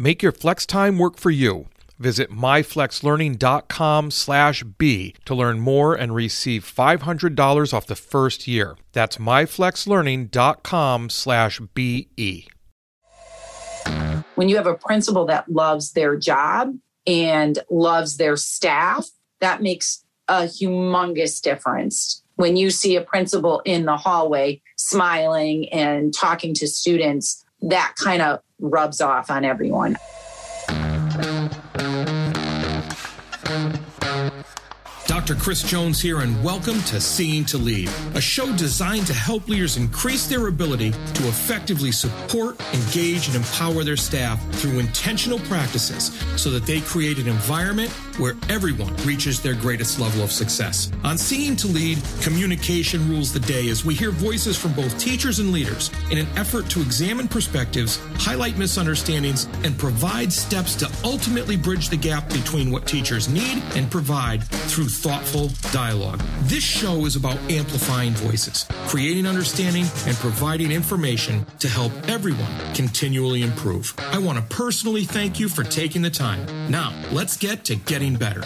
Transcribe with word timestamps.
Make 0.00 0.22
your 0.22 0.32
flex 0.32 0.64
time 0.64 0.96
work 0.96 1.18
for 1.18 1.30
you. 1.30 1.66
Visit 1.98 2.30
myflexlearning.com 2.30 4.10
slash 4.10 4.62
B 4.62 5.14
to 5.26 5.34
learn 5.34 5.60
more 5.60 5.94
and 5.94 6.14
receive 6.14 6.64
$500 6.64 7.74
off 7.74 7.86
the 7.86 7.94
first 7.94 8.48
year. 8.48 8.78
That's 8.92 9.18
myflexlearning.com 9.18 11.10
slash 11.10 11.60
BE. 11.74 12.48
When 14.36 14.48
you 14.48 14.56
have 14.56 14.66
a 14.66 14.74
principal 14.74 15.26
that 15.26 15.52
loves 15.52 15.92
their 15.92 16.16
job 16.16 16.74
and 17.06 17.58
loves 17.68 18.16
their 18.16 18.36
staff, 18.36 19.06
that 19.40 19.60
makes 19.60 20.02
a 20.28 20.44
humongous 20.44 21.42
difference. 21.42 22.22
When 22.36 22.56
you 22.56 22.70
see 22.70 22.96
a 22.96 23.02
principal 23.02 23.60
in 23.66 23.84
the 23.84 23.98
hallway 23.98 24.62
smiling 24.76 25.68
and 25.68 26.14
talking 26.14 26.54
to 26.54 26.66
students, 26.66 27.44
that 27.62 27.94
kind 28.02 28.22
of 28.22 28.40
rubs 28.58 29.00
off 29.00 29.30
on 29.30 29.44
everyone. 29.44 29.96
Dr. 35.06 35.34
Chris 35.34 35.62
Jones 35.64 36.00
here, 36.00 36.20
and 36.20 36.42
welcome 36.42 36.80
to 36.82 37.00
Seeing 37.00 37.44
to 37.46 37.58
Lead, 37.58 37.90
a 38.14 38.20
show 38.20 38.54
designed 38.56 39.06
to 39.08 39.12
help 39.12 39.48
leaders 39.48 39.76
increase 39.76 40.26
their 40.28 40.46
ability 40.46 40.92
to 40.92 41.28
effectively 41.28 41.90
support, 41.90 42.60
engage, 42.72 43.26
and 43.26 43.36
empower 43.36 43.82
their 43.82 43.96
staff 43.96 44.40
through 44.54 44.78
intentional 44.78 45.40
practices 45.40 46.16
so 46.36 46.48
that 46.50 46.64
they 46.64 46.80
create 46.80 47.18
an 47.18 47.26
environment 47.26 47.92
where 48.20 48.36
everyone 48.48 48.94
reaches 48.98 49.40
their 49.40 49.54
greatest 49.54 49.98
level 49.98 50.22
of 50.22 50.30
success. 50.30 50.92
On 51.02 51.16
Seeing 51.16 51.56
to 51.56 51.66
Lead, 51.66 51.98
communication 52.20 53.08
rules 53.08 53.32
the 53.32 53.40
day 53.40 53.68
as 53.70 53.84
we 53.84 53.94
hear 53.94 54.10
voices 54.10 54.56
from 54.56 54.72
both 54.74 54.98
teachers 54.98 55.38
and 55.38 55.50
leaders 55.50 55.90
in 56.10 56.18
an 56.18 56.28
effort 56.36 56.68
to 56.70 56.80
examine 56.80 57.26
perspectives, 57.26 57.98
highlight 58.16 58.58
misunderstandings, 58.58 59.46
and 59.64 59.76
provide 59.78 60.32
steps 60.32 60.74
to 60.76 60.90
ultimately 61.02 61.56
bridge 61.56 61.88
the 61.88 61.96
gap 61.96 62.28
between 62.28 62.70
what 62.70 62.86
teachers 62.86 63.28
need 63.28 63.62
and 63.74 63.90
provide 63.90 64.44
through 64.44 64.88
thoughtful 64.88 65.50
dialogue. 65.72 66.20
This 66.42 66.62
show 66.62 67.06
is 67.06 67.16
about 67.16 67.38
amplifying 67.50 68.12
voices, 68.12 68.66
creating 68.86 69.26
understanding, 69.26 69.86
and 70.06 70.16
providing 70.16 70.70
information 70.70 71.46
to 71.58 71.68
help 71.68 71.92
everyone 72.08 72.52
continually 72.74 73.42
improve. 73.42 73.94
I 73.98 74.18
want 74.18 74.36
to 74.38 74.54
personally 74.54 75.04
thank 75.04 75.40
you 75.40 75.48
for 75.48 75.64
taking 75.64 76.02
the 76.02 76.10
time. 76.10 76.46
Now, 76.70 76.94
let's 77.12 77.36
get 77.36 77.64
to 77.64 77.76
getting 77.76 78.09
better. 78.16 78.42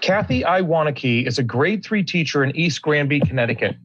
Kathy 0.00 0.42
Iwanicki 0.42 1.26
is 1.26 1.38
a 1.38 1.42
grade 1.42 1.84
three 1.84 2.02
teacher 2.02 2.44
in 2.44 2.54
East 2.56 2.82
Granby, 2.82 3.20
Connecticut. 3.20 3.76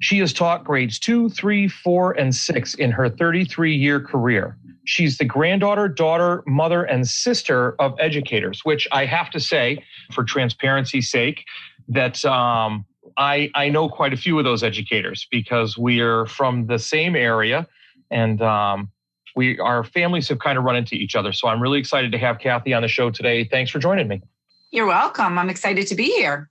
She 0.00 0.18
has 0.18 0.32
taught 0.32 0.64
grades 0.64 0.98
two, 0.98 1.28
three, 1.30 1.68
four, 1.68 2.12
and 2.12 2.34
six 2.34 2.74
in 2.74 2.90
her 2.90 3.08
33 3.08 3.74
year 3.74 4.00
career. 4.00 4.58
She's 4.84 5.16
the 5.18 5.24
granddaughter, 5.24 5.88
daughter, 5.88 6.42
mother, 6.46 6.82
and 6.82 7.06
sister 7.06 7.80
of 7.80 7.94
educators, 8.00 8.62
which 8.64 8.88
I 8.90 9.06
have 9.06 9.30
to 9.30 9.38
say, 9.38 9.84
for 10.12 10.24
transparency's 10.24 11.08
sake, 11.08 11.44
that 11.88 12.24
um, 12.24 12.84
I, 13.16 13.50
I 13.54 13.68
know 13.68 13.88
quite 13.88 14.12
a 14.12 14.16
few 14.16 14.38
of 14.38 14.44
those 14.44 14.64
educators 14.64 15.26
because 15.30 15.78
we 15.78 16.00
are 16.00 16.26
from 16.26 16.66
the 16.66 16.78
same 16.78 17.14
area 17.14 17.68
and 18.10 18.42
um, 18.42 18.90
we 19.36 19.58
our 19.58 19.84
families 19.84 20.28
have 20.28 20.38
kind 20.38 20.58
of 20.58 20.64
run 20.64 20.76
into 20.76 20.94
each 20.94 21.14
other. 21.14 21.32
So 21.32 21.48
I'm 21.48 21.60
really 21.60 21.78
excited 21.78 22.12
to 22.12 22.18
have 22.18 22.38
Kathy 22.38 22.74
on 22.74 22.82
the 22.82 22.88
show 22.88 23.10
today. 23.10 23.44
Thanks 23.44 23.70
for 23.70 23.78
joining 23.78 24.08
me. 24.08 24.22
You're 24.70 24.86
welcome. 24.86 25.38
I'm 25.38 25.50
excited 25.50 25.86
to 25.88 25.94
be 25.94 26.04
here. 26.04 26.50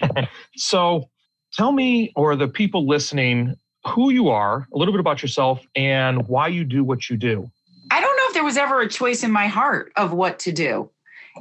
so 0.56 1.08
tell 1.52 1.72
me, 1.72 2.12
or 2.16 2.36
the 2.36 2.48
people 2.48 2.86
listening, 2.86 3.54
who 3.86 4.10
you 4.10 4.28
are, 4.28 4.66
a 4.72 4.78
little 4.78 4.92
bit 4.92 5.00
about 5.00 5.22
yourself, 5.22 5.66
and 5.74 6.26
why 6.28 6.48
you 6.48 6.64
do 6.64 6.82
what 6.84 7.10
you 7.10 7.16
do. 7.16 7.50
I 7.90 8.00
don't 8.00 8.16
know 8.16 8.22
if 8.28 8.34
there 8.34 8.44
was 8.44 8.56
ever 8.56 8.80
a 8.80 8.88
choice 8.88 9.22
in 9.22 9.30
my 9.30 9.46
heart 9.46 9.92
of 9.96 10.12
what 10.12 10.38
to 10.40 10.52
do. 10.52 10.90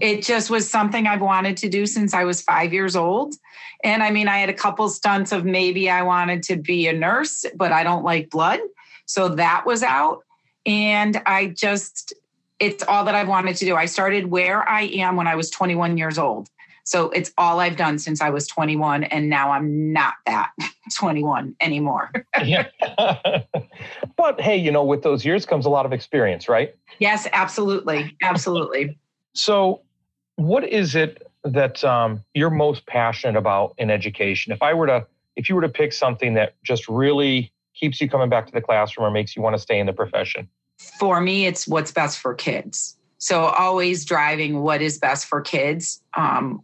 It 0.02 0.24
just 0.24 0.50
was 0.50 0.70
something 0.70 1.08
I've 1.08 1.22
wanted 1.22 1.58
to 1.58 1.70
do 1.70 1.86
since 1.86 2.14
I 2.14 2.24
was 2.24 2.42
five 2.42 2.74
years 2.74 2.96
old. 2.96 3.36
And 3.84 4.04
I 4.04 4.12
mean, 4.12 4.28
I 4.28 4.38
had 4.38 4.50
a 4.50 4.54
couple 4.54 4.88
stunts 4.90 5.32
of 5.32 5.46
maybe 5.46 5.90
I 5.90 6.02
wanted 6.02 6.44
to 6.44 6.58
be 6.58 6.88
a 6.88 6.94
nurse, 6.94 7.46
but 7.56 7.72
I 7.72 7.84
don't 7.84 8.04
like 8.04 8.30
blood. 8.30 8.60
So 9.06 9.30
that 9.30 9.66
was 9.66 9.84
out. 9.84 10.20
And 10.66 11.22
I 11.26 11.48
just, 11.48 12.14
it's 12.60 12.84
all 12.84 13.06
that 13.06 13.16
I've 13.16 13.28
wanted 13.28 13.56
to 13.58 13.66
do. 13.66 13.76
I 13.76 13.86
started 13.86 14.28
where 14.28 14.68
I 14.68 14.84
am 14.84 15.16
when 15.16 15.28
I 15.28 15.36
was 15.36 15.50
21 15.50 15.98
years 15.98 16.18
old. 16.18 16.50
So 16.90 17.12
it's 17.12 17.32
all 17.38 17.60
I've 17.60 17.78
done 17.78 18.00
since 18.00 18.20
I 18.20 18.32
was 18.32 18.48
21. 18.48 19.04
And 19.04 19.30
now 19.30 19.52
I'm 19.52 19.94
not 19.94 20.16
that 20.26 20.50
21 20.98 21.56
anymore. 21.62 22.12
yeah. 22.44 22.68
but 24.18 24.42
hey, 24.42 24.58
you 24.58 24.72
know, 24.72 24.84
with 24.84 25.04
those 25.04 25.24
years 25.24 25.46
comes 25.46 25.68
a 25.68 25.70
lot 25.70 25.86
of 25.86 25.94
experience, 25.94 26.50
right? 26.50 26.76
Yes, 26.98 27.28
absolutely. 27.32 28.18
Absolutely. 28.24 28.98
so, 29.34 29.82
what 30.36 30.68
is 30.68 30.96
it 30.96 31.30
that 31.44 31.84
um, 31.84 32.24
you're 32.34 32.50
most 32.50 32.88
passionate 32.88 33.38
about 33.38 33.76
in 33.78 33.92
education? 33.92 34.52
If 34.52 34.64
I 34.64 34.74
were 34.74 34.88
to, 34.88 35.06
if 35.36 35.48
you 35.48 35.56
were 35.56 35.62
to 35.62 35.70
pick 35.70 35.94
something 35.94 36.34
that 36.36 36.56
just 36.64 36.88
really 36.88 37.52
keeps 37.80 38.02
you 38.02 38.10
coming 38.10 38.30
back 38.30 38.46
to 38.48 38.54
the 38.54 38.62
classroom 38.62 39.08
or 39.08 39.12
makes 39.12 39.36
you 39.36 39.42
want 39.42 39.56
to 39.56 39.62
stay 39.62 39.80
in 39.80 39.86
the 39.86 39.94
profession? 39.94 40.48
For 41.00 41.22
me, 41.22 41.46
it's 41.46 41.68
what's 41.68 41.92
best 41.92 42.20
for 42.20 42.34
kids. 42.34 42.98
So 43.18 43.44
always 43.44 44.06
driving 44.06 44.62
what 44.62 44.82
is 44.82 44.98
best 44.98 45.26
for 45.26 45.42
kids. 45.42 46.02
Um, 46.16 46.64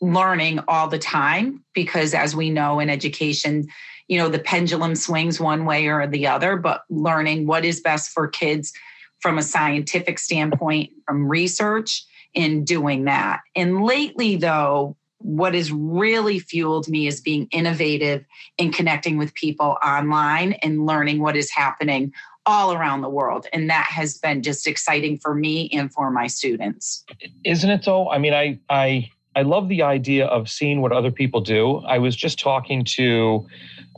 learning 0.00 0.60
all 0.68 0.88
the 0.88 0.98
time 0.98 1.64
because 1.72 2.14
as 2.14 2.36
we 2.36 2.50
know 2.50 2.78
in 2.78 2.90
education 2.90 3.66
you 4.08 4.18
know 4.18 4.28
the 4.28 4.38
pendulum 4.38 4.94
swings 4.94 5.40
one 5.40 5.64
way 5.64 5.86
or 5.86 6.06
the 6.06 6.26
other 6.26 6.56
but 6.56 6.82
learning 6.90 7.46
what 7.46 7.64
is 7.64 7.80
best 7.80 8.10
for 8.10 8.28
kids 8.28 8.72
from 9.20 9.38
a 9.38 9.42
scientific 9.42 10.18
standpoint 10.18 10.90
from 11.06 11.26
research 11.26 12.04
in 12.34 12.64
doing 12.64 13.04
that 13.04 13.40
and 13.56 13.82
lately 13.82 14.36
though 14.36 14.96
what 15.24 15.54
has 15.54 15.72
really 15.72 16.38
fueled 16.38 16.86
me 16.86 17.06
is 17.06 17.18
being 17.18 17.48
innovative 17.50 18.22
in 18.58 18.70
connecting 18.70 19.16
with 19.16 19.32
people 19.32 19.78
online 19.82 20.52
and 20.62 20.84
learning 20.84 21.18
what 21.18 21.34
is 21.34 21.50
happening 21.50 22.12
all 22.44 22.74
around 22.74 23.00
the 23.00 23.08
world 23.08 23.46
and 23.54 23.70
that 23.70 23.86
has 23.86 24.18
been 24.18 24.42
just 24.42 24.66
exciting 24.66 25.18
for 25.18 25.34
me 25.34 25.70
and 25.70 25.90
for 25.94 26.10
my 26.10 26.26
students 26.26 27.02
isn't 27.42 27.70
it 27.70 27.82
though 27.86 28.10
i 28.10 28.18
mean 28.18 28.34
i 28.34 28.58
i 28.68 29.10
I 29.36 29.42
love 29.42 29.68
the 29.68 29.82
idea 29.82 30.26
of 30.26 30.48
seeing 30.48 30.80
what 30.80 30.92
other 30.92 31.10
people 31.10 31.40
do. 31.40 31.78
I 31.86 31.98
was 31.98 32.14
just 32.14 32.38
talking 32.38 32.84
to 32.96 33.46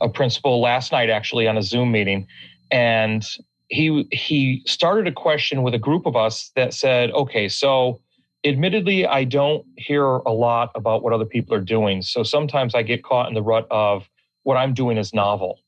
a 0.01 0.09
principal 0.09 0.59
last 0.61 0.91
night, 0.91 1.09
actually, 1.09 1.47
on 1.47 1.57
a 1.57 1.61
Zoom 1.61 1.91
meeting, 1.91 2.27
and 2.71 3.23
he 3.67 4.07
he 4.11 4.63
started 4.65 5.07
a 5.07 5.11
question 5.11 5.61
with 5.61 5.75
a 5.75 5.79
group 5.79 6.05
of 6.05 6.15
us 6.15 6.51
that 6.55 6.73
said, 6.73 7.11
"Okay, 7.11 7.47
so." 7.49 8.01
Admittedly, 8.47 9.05
I 9.05 9.25
don't 9.25 9.65
hear 9.77 10.05
a 10.05 10.31
lot 10.31 10.71
about 10.75 11.03
what 11.03 11.13
other 11.13 11.25
people 11.25 11.53
are 11.53 11.61
doing. 11.61 12.01
So 12.01 12.23
sometimes 12.23 12.75
I 12.75 12.83
get 12.83 13.03
caught 13.03 13.27
in 13.27 13.33
the 13.33 13.43
rut 13.43 13.67
of 13.69 14.09
what 14.43 14.55
I'm 14.55 14.73
doing 14.73 14.97
is 14.97 15.13
novel 15.13 15.59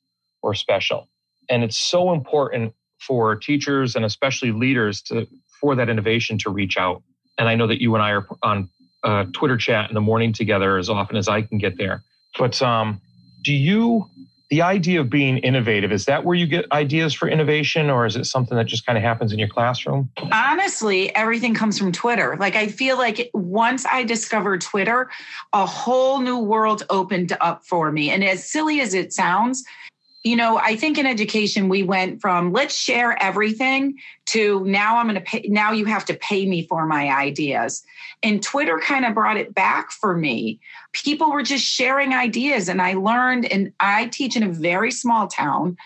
or 0.42 0.56
special. 0.56 1.10
And 1.50 1.64
it's 1.64 1.78
so 1.78 2.14
important 2.14 2.74
for 3.00 3.36
teachers 3.36 3.96
and 3.96 4.06
especially 4.06 4.52
leaders 4.52 5.02
to 5.04 5.28
for 5.60 5.76
that 5.76 5.90
innovation 5.90 6.38
to 6.40 6.50
reach 6.50 6.78
out. 6.78 7.04
And 7.38 7.50
I 7.50 7.56
know 7.56 7.68
that 7.68 7.82
you 7.82 7.96
and 7.96 8.04
I 8.04 8.12
are 8.12 8.28
on 8.44 8.70
uh, 9.04 9.26
Twitter 9.34 9.58
chat 9.58 9.90
in 9.90 9.94
the 9.94 10.02
morning 10.02 10.32
together 10.32 10.78
as 10.78 10.90
often 10.90 11.18
as 11.18 11.28
I 11.28 11.42
can 11.42 11.58
get 11.58 11.78
there. 11.78 12.02
But 12.38 12.62
um, 12.62 13.02
do 13.44 13.54
you, 13.54 14.06
the 14.50 14.62
idea 14.64 15.00
of 15.00 15.10
being 15.10 15.38
innovative, 15.40 15.92
is 15.92 16.06
that 16.06 16.26
where 16.26 16.36
you 16.36 16.48
get 16.48 16.66
ideas 16.72 17.14
for 17.14 17.28
innovation 17.28 17.90
or 17.90 18.06
is 18.06 18.16
it 18.16 18.26
something 18.26 18.58
that 18.58 18.66
just 18.66 18.86
kind 18.86 18.98
of 18.98 19.04
happens 19.04 19.32
in 19.32 19.38
your 19.38 19.48
classroom? 19.48 20.10
Honestly, 20.32 21.16
everything 21.16 21.54
comes 21.54 21.78
from 21.78 21.92
Twitter. 21.92 22.36
Like, 22.40 22.56
I 22.56 22.68
feel 22.68 22.98
like 22.98 23.30
once 23.34 23.86
I 23.86 24.04
discovered 24.04 24.62
Twitter, 24.62 25.10
a 25.54 25.66
whole 25.66 26.20
new 26.20 26.40
world 26.40 26.84
opened 26.90 27.38
up 27.42 27.64
for 27.64 27.92
me. 27.92 28.10
And 28.10 28.24
as 28.24 28.50
silly 28.50 28.82
as 28.82 28.96
it 28.96 29.14
sounds, 29.14 29.64
you 30.24 30.36
know, 30.36 30.58
I 30.58 30.76
think 30.76 30.98
in 30.98 31.06
education 31.06 31.70
we 31.70 31.84
went 31.84 32.20
from 32.20 32.52
let's 32.52 32.76
share 32.76 33.22
everything 33.22 33.98
to 34.28 34.64
now 34.66 34.98
I'm 34.98 35.08
going 35.08 35.16
to 35.16 35.22
pay, 35.22 35.46
now 35.48 35.72
you 35.72 35.86
have 35.86 36.06
to 36.06 36.14
pay 36.14 36.46
me 36.46 36.68
for 36.68 36.86
my 36.86 37.10
ideas. 37.10 37.84
And 38.22 38.44
Twitter 38.44 38.80
kind 38.80 39.06
of 39.06 39.14
brought 39.14 39.38
it 39.38 39.56
back 39.56 39.92
for 39.92 40.16
me. 40.18 40.60
People 40.92 41.32
were 41.32 41.44
just 41.44 41.64
sharing 41.64 42.14
ideas, 42.14 42.68
and 42.68 42.82
I 42.82 42.94
learned, 42.94 43.46
and 43.46 43.72
I 43.80 44.08
teach 44.08 44.36
in 44.36 44.44
a 44.44 44.50
very 44.50 44.92
small 44.92 45.28
town. 45.28 45.78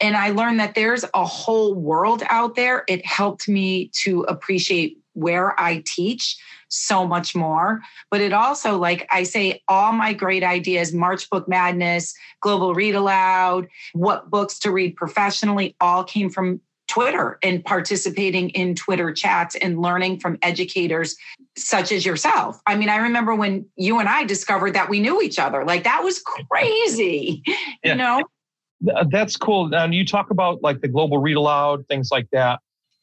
And 0.00 0.16
I 0.16 0.30
learned 0.30 0.58
that 0.60 0.74
there's 0.74 1.04
a 1.14 1.24
whole 1.24 1.74
world 1.74 2.22
out 2.28 2.56
there. 2.56 2.84
It 2.88 3.06
helped 3.06 3.48
me 3.48 3.90
to 4.02 4.22
appreciate 4.22 4.98
where 5.14 5.58
I 5.58 5.82
teach 5.86 6.36
so 6.68 7.06
much 7.06 7.34
more. 7.34 7.80
But 8.10 8.20
it 8.20 8.32
also, 8.32 8.76
like 8.78 9.06
I 9.10 9.22
say, 9.22 9.62
all 9.68 9.92
my 9.92 10.12
great 10.12 10.42
ideas, 10.42 10.92
March 10.92 11.28
Book 11.30 11.48
Madness, 11.48 12.14
Global 12.40 12.74
Read 12.74 12.94
Aloud, 12.94 13.68
what 13.92 14.30
books 14.30 14.58
to 14.60 14.70
read 14.70 14.96
professionally, 14.96 15.76
all 15.80 16.04
came 16.04 16.30
from 16.30 16.60
Twitter 16.88 17.38
and 17.42 17.64
participating 17.64 18.50
in 18.50 18.74
Twitter 18.74 19.12
chats 19.12 19.56
and 19.56 19.80
learning 19.80 20.20
from 20.20 20.38
educators 20.42 21.16
such 21.56 21.90
as 21.90 22.06
yourself. 22.06 22.60
I 22.66 22.76
mean, 22.76 22.88
I 22.88 22.96
remember 22.96 23.34
when 23.34 23.66
you 23.76 23.98
and 23.98 24.08
I 24.08 24.24
discovered 24.24 24.74
that 24.74 24.88
we 24.88 25.00
knew 25.00 25.20
each 25.20 25.38
other. 25.38 25.64
Like 25.64 25.84
that 25.84 26.02
was 26.04 26.22
crazy, 26.22 27.42
yeah. 27.46 27.64
you 27.82 27.94
know? 27.96 28.22
That's 29.10 29.36
cool. 29.36 29.74
And 29.74 29.94
you 29.94 30.04
talk 30.04 30.30
about 30.30 30.62
like 30.62 30.80
the 30.80 30.88
global 30.88 31.18
read 31.18 31.36
aloud, 31.36 31.86
things 31.88 32.10
like 32.12 32.28
that, 32.30 32.60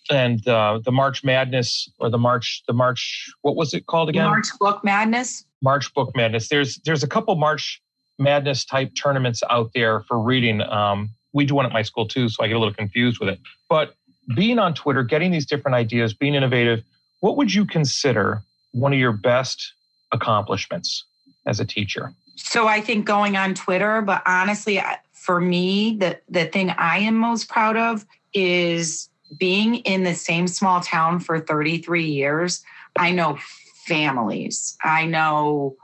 and 0.10 0.48
uh, 0.48 0.80
the 0.84 0.92
March 0.92 1.24
Madness 1.24 1.90
or 2.00 2.10
the 2.10 2.18
March, 2.18 2.64
the 2.68 2.74
March, 2.74 3.32
what 3.42 3.56
was 3.56 3.74
it 3.74 3.86
called 3.86 4.10
again? 4.10 4.26
March 4.26 4.48
Book 4.60 4.84
Madness. 4.84 5.46
March 5.62 5.94
Book 5.94 6.16
Madness. 6.16 6.50
There's 6.50 6.78
there's 6.86 7.04
a 7.04 7.08
couple 7.08 7.36
March 7.36 7.82
Madness 8.20 8.66
type 8.66 8.92
tournaments 8.96 9.42
out 9.50 9.72
there 9.74 10.02
for 10.02 10.20
reading. 10.20 10.62
Um, 10.62 11.10
we 11.34 11.46
do 11.46 11.56
one 11.56 11.66
at 11.66 11.72
my 11.72 11.82
school 11.82 12.08
too, 12.08 12.30
so 12.30 12.44
I 12.44 12.48
get 12.48 12.56
a 12.56 12.60
little 12.60 12.74
confused 12.74 13.20
with 13.20 13.30
it. 13.30 13.40
But 13.70 13.96
being 14.36 14.60
on 14.60 14.74
Twitter, 14.74 15.04
getting 15.04 15.32
these 15.32 15.46
different 15.46 15.76
ideas, 15.76 16.14
being 16.14 16.36
innovative, 16.36 16.84
what 17.22 17.38
would 17.38 17.54
you 17.54 17.66
consider 17.66 18.42
one 18.72 18.94
of 18.94 19.00
your 19.00 19.12
best 19.12 19.74
accomplishments 20.12 21.06
as 21.48 21.60
a 21.60 21.66
teacher? 21.66 22.14
So 22.36 22.68
I 22.68 22.82
think 22.82 23.06
going 23.06 23.38
on 23.38 23.54
Twitter, 23.54 24.02
but 24.02 24.22
honestly, 24.26 24.82
for 25.12 25.40
me, 25.40 25.98
the, 25.98 26.20
the 26.30 26.46
thing 26.46 26.72
I 26.72 26.98
am 27.00 27.16
most 27.16 27.48
proud 27.48 27.78
of 27.78 28.06
is 28.34 29.10
being 29.38 29.76
in 29.76 30.04
the 30.04 30.16
same 30.16 30.48
small 30.48 30.82
town 30.82 31.20
for 31.20 31.40
33 31.40 32.06
years. 32.06 32.64
I 32.98 33.12
know 33.12 33.38
families, 33.86 34.78
I 34.84 35.06
know 35.06 35.76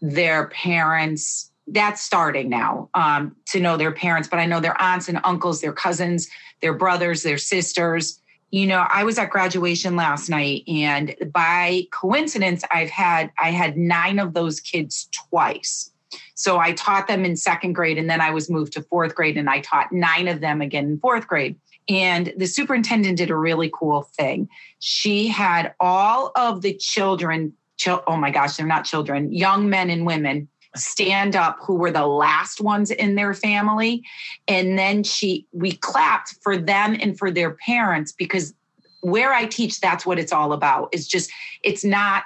their 0.00 0.48
parents, 0.48 1.52
that's 1.68 2.02
starting 2.02 2.48
now 2.48 2.88
um, 2.94 3.36
to 3.46 3.60
know 3.60 3.76
their 3.76 3.92
parents, 3.92 4.28
but 4.28 4.38
I 4.38 4.46
know 4.46 4.60
their 4.60 4.80
aunts 4.80 5.08
and 5.08 5.20
uncles, 5.24 5.60
their 5.60 5.72
cousins, 5.72 6.28
their 6.60 6.74
brothers, 6.74 7.22
their 7.22 7.38
sisters. 7.38 8.20
You 8.50 8.66
know, 8.66 8.86
I 8.88 9.04
was 9.04 9.18
at 9.18 9.30
graduation 9.30 9.96
last 9.96 10.28
night, 10.28 10.64
and 10.68 11.14
by 11.32 11.84
coincidence, 11.90 12.64
I've 12.70 12.90
had 12.90 13.30
I 13.38 13.50
had 13.50 13.76
nine 13.76 14.18
of 14.18 14.34
those 14.34 14.60
kids 14.60 15.08
twice. 15.12 15.90
So 16.34 16.58
I 16.58 16.72
taught 16.72 17.08
them 17.08 17.24
in 17.24 17.36
second 17.36 17.72
grade, 17.74 17.96
and 17.96 18.10
then 18.10 18.20
I 18.20 18.30
was 18.30 18.50
moved 18.50 18.72
to 18.74 18.82
fourth 18.82 19.14
grade, 19.14 19.38
and 19.38 19.48
I 19.48 19.60
taught 19.60 19.92
nine 19.92 20.28
of 20.28 20.40
them 20.40 20.60
again 20.60 20.84
in 20.84 20.98
fourth 20.98 21.26
grade. 21.26 21.56
And 21.88 22.32
the 22.36 22.46
superintendent 22.46 23.18
did 23.18 23.30
a 23.30 23.36
really 23.36 23.70
cool 23.72 24.02
thing. 24.02 24.48
She 24.78 25.28
had 25.28 25.74
all 25.80 26.32
of 26.36 26.62
the 26.62 26.74
children, 26.74 27.54
oh 27.88 28.16
my 28.16 28.30
gosh, 28.30 28.56
they're 28.56 28.66
not 28.66 28.84
children, 28.84 29.32
young 29.32 29.68
men 29.68 29.90
and 29.90 30.06
women 30.06 30.48
stand 30.76 31.36
up 31.36 31.58
who 31.60 31.74
were 31.74 31.90
the 31.90 32.06
last 32.06 32.60
ones 32.60 32.90
in 32.90 33.14
their 33.14 33.34
family 33.34 34.02
and 34.48 34.78
then 34.78 35.02
she 35.02 35.46
we 35.52 35.72
clapped 35.72 36.34
for 36.40 36.56
them 36.56 36.96
and 37.00 37.18
for 37.18 37.30
their 37.30 37.50
parents 37.50 38.10
because 38.10 38.54
where 39.02 39.34
i 39.34 39.44
teach 39.44 39.80
that's 39.80 40.06
what 40.06 40.18
it's 40.18 40.32
all 40.32 40.52
about 40.54 40.88
it's 40.92 41.06
just 41.06 41.30
it's 41.62 41.84
not 41.84 42.22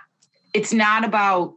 it's 0.55 0.73
not 0.73 1.05
about 1.05 1.55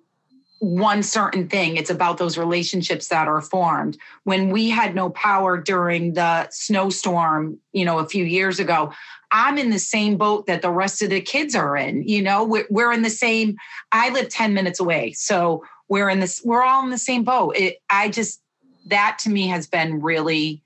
one 0.60 1.04
certain 1.04 1.48
thing. 1.48 1.78
It's 1.78 1.90
about 1.90 2.18
those 2.18 2.38
relationships 2.38 3.08
that 3.08 3.28
are 3.28 3.42
formed. 3.42 3.98
When 4.24 4.50
we 4.50 4.70
had 4.70 4.94
no 4.94 5.10
power 5.10 5.58
during 5.58 6.14
the 6.14 6.48
snowstorm 6.52 7.60
you 7.74 7.86
know 7.86 8.00
a 8.00 8.08
few 8.08 8.26
years 8.26 8.60
ago 8.60 8.92
i'm 9.32 9.58
in 9.58 9.70
the 9.70 9.80
same 9.80 10.18
boat 10.18 10.46
that 10.48 10.62
the 10.62 10.72
rest 10.72 11.02
of 11.02 11.10
the 11.10 11.22
kids 11.22 11.56
are 11.56 11.76
in 11.76 12.04
you 12.08 12.22
know? 12.22 12.44
We're, 12.44 12.66
we're 12.70 12.92
in 12.92 13.02
the 13.02 13.10
same 13.10 13.58
i 13.92 14.10
live 14.10 14.30
10 14.30 14.54
minutes 14.54 14.80
away 14.80 15.14
so 15.14 15.64
we're 15.88 16.10
in 16.10 16.20
this 16.20 16.42
we're 16.44 16.64
all 16.64 16.84
in 16.84 16.90
the 16.90 16.98
same 16.98 17.24
boat. 17.24 17.56
It, 17.58 17.78
i 17.90 18.10
just 18.10 18.42
that 18.88 19.20
to 19.24 19.30
me 19.30 19.48
has 19.48 19.68
been 19.68 20.02
really 20.02 20.62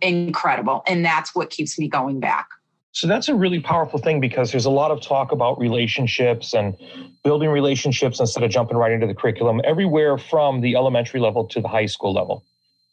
incredible 0.00 0.82
and 0.86 1.04
that's 1.04 1.34
what 1.34 1.50
keeps 1.50 1.78
me 1.78 1.88
going 1.88 2.20
back 2.20 2.48
so 2.92 3.06
that's 3.06 3.28
a 3.28 3.34
really 3.34 3.60
powerful 3.60 3.98
thing 3.98 4.20
because 4.20 4.50
there's 4.50 4.64
a 4.64 4.70
lot 4.70 4.90
of 4.90 5.00
talk 5.00 5.30
about 5.30 5.58
relationships 5.58 6.54
and 6.54 6.76
building 7.22 7.50
relationships 7.50 8.18
instead 8.18 8.42
of 8.42 8.50
jumping 8.50 8.76
right 8.76 8.92
into 8.92 9.06
the 9.06 9.14
curriculum 9.14 9.60
everywhere 9.64 10.18
from 10.18 10.60
the 10.60 10.74
elementary 10.74 11.20
level 11.20 11.46
to 11.48 11.60
the 11.60 11.68
high 11.68 11.86
school 11.86 12.12
level. 12.12 12.44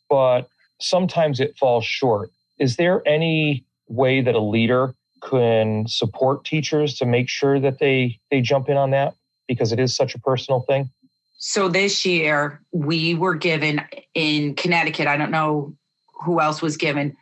But 0.09 0.47
sometimes 0.79 1.39
it 1.39 1.57
falls 1.57 1.85
short. 1.85 2.31
Is 2.59 2.75
there 2.75 3.01
any 3.07 3.65
way 3.87 4.21
that 4.21 4.35
a 4.35 4.39
leader 4.39 4.93
can 5.23 5.87
support 5.87 6.45
teachers 6.45 6.95
to 6.95 7.05
make 7.05 7.29
sure 7.29 7.59
that 7.59 7.79
they 7.79 8.19
they 8.29 8.41
jump 8.41 8.69
in 8.69 8.77
on 8.77 8.91
that? 8.91 9.13
Because 9.47 9.71
it 9.71 9.79
is 9.79 9.95
such 9.95 10.13
a 10.13 10.19
personal 10.19 10.61
thing. 10.61 10.89
So 11.37 11.67
this 11.67 12.05
year 12.05 12.61
we 12.71 13.15
were 13.15 13.35
given 13.35 13.81
in 14.13 14.55
Connecticut, 14.55 15.07
I 15.07 15.17
don't 15.17 15.31
know 15.31 15.75
who 16.23 16.39
else 16.39 16.61
was 16.61 16.77
given 16.77 17.15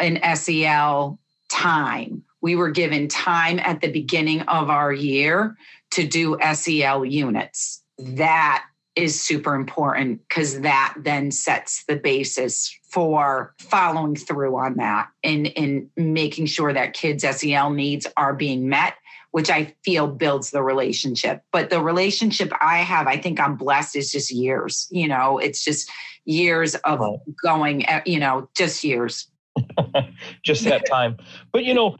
an 0.00 0.20
SEL 0.36 1.18
time. 1.54 2.22
We 2.40 2.56
were 2.56 2.70
given 2.70 3.08
time 3.08 3.58
at 3.60 3.80
the 3.80 3.90
beginning 3.90 4.42
of 4.42 4.68
our 4.68 4.92
year 4.92 5.56
to 5.92 6.06
do 6.06 6.36
SEL 6.52 7.04
units. 7.04 7.82
That 7.98 8.64
is 8.96 9.20
super 9.20 9.54
important 9.54 10.20
because 10.28 10.60
that 10.60 10.94
then 10.98 11.30
sets 11.30 11.84
the 11.84 11.96
basis 11.96 12.76
for 12.90 13.54
following 13.58 14.16
through 14.16 14.56
on 14.56 14.76
that 14.76 15.08
and, 15.22 15.52
and 15.56 15.90
making 15.96 16.46
sure 16.46 16.72
that 16.72 16.92
kids' 16.92 17.24
SEL 17.24 17.70
needs 17.70 18.06
are 18.16 18.34
being 18.34 18.68
met 18.68 18.94
which 19.34 19.50
I 19.50 19.74
feel 19.84 20.06
builds 20.06 20.52
the 20.52 20.62
relationship. 20.62 21.42
But 21.50 21.68
the 21.68 21.82
relationship 21.82 22.52
I 22.60 22.78
have, 22.78 23.08
I 23.08 23.16
think 23.16 23.40
I'm 23.40 23.56
blessed, 23.56 23.96
is 23.96 24.12
just 24.12 24.30
years. 24.30 24.86
You 24.92 25.08
know, 25.08 25.38
it's 25.38 25.64
just 25.64 25.90
years 26.24 26.76
of 26.76 27.00
going, 27.42 27.84
eh, 27.88 28.02
you 28.06 28.20
know, 28.20 28.48
just 28.56 28.84
years. 28.84 29.26
just 30.42 30.64
that 30.64 30.86
time. 30.86 31.16
But, 31.52 31.64
you 31.64 31.74
know, 31.74 31.96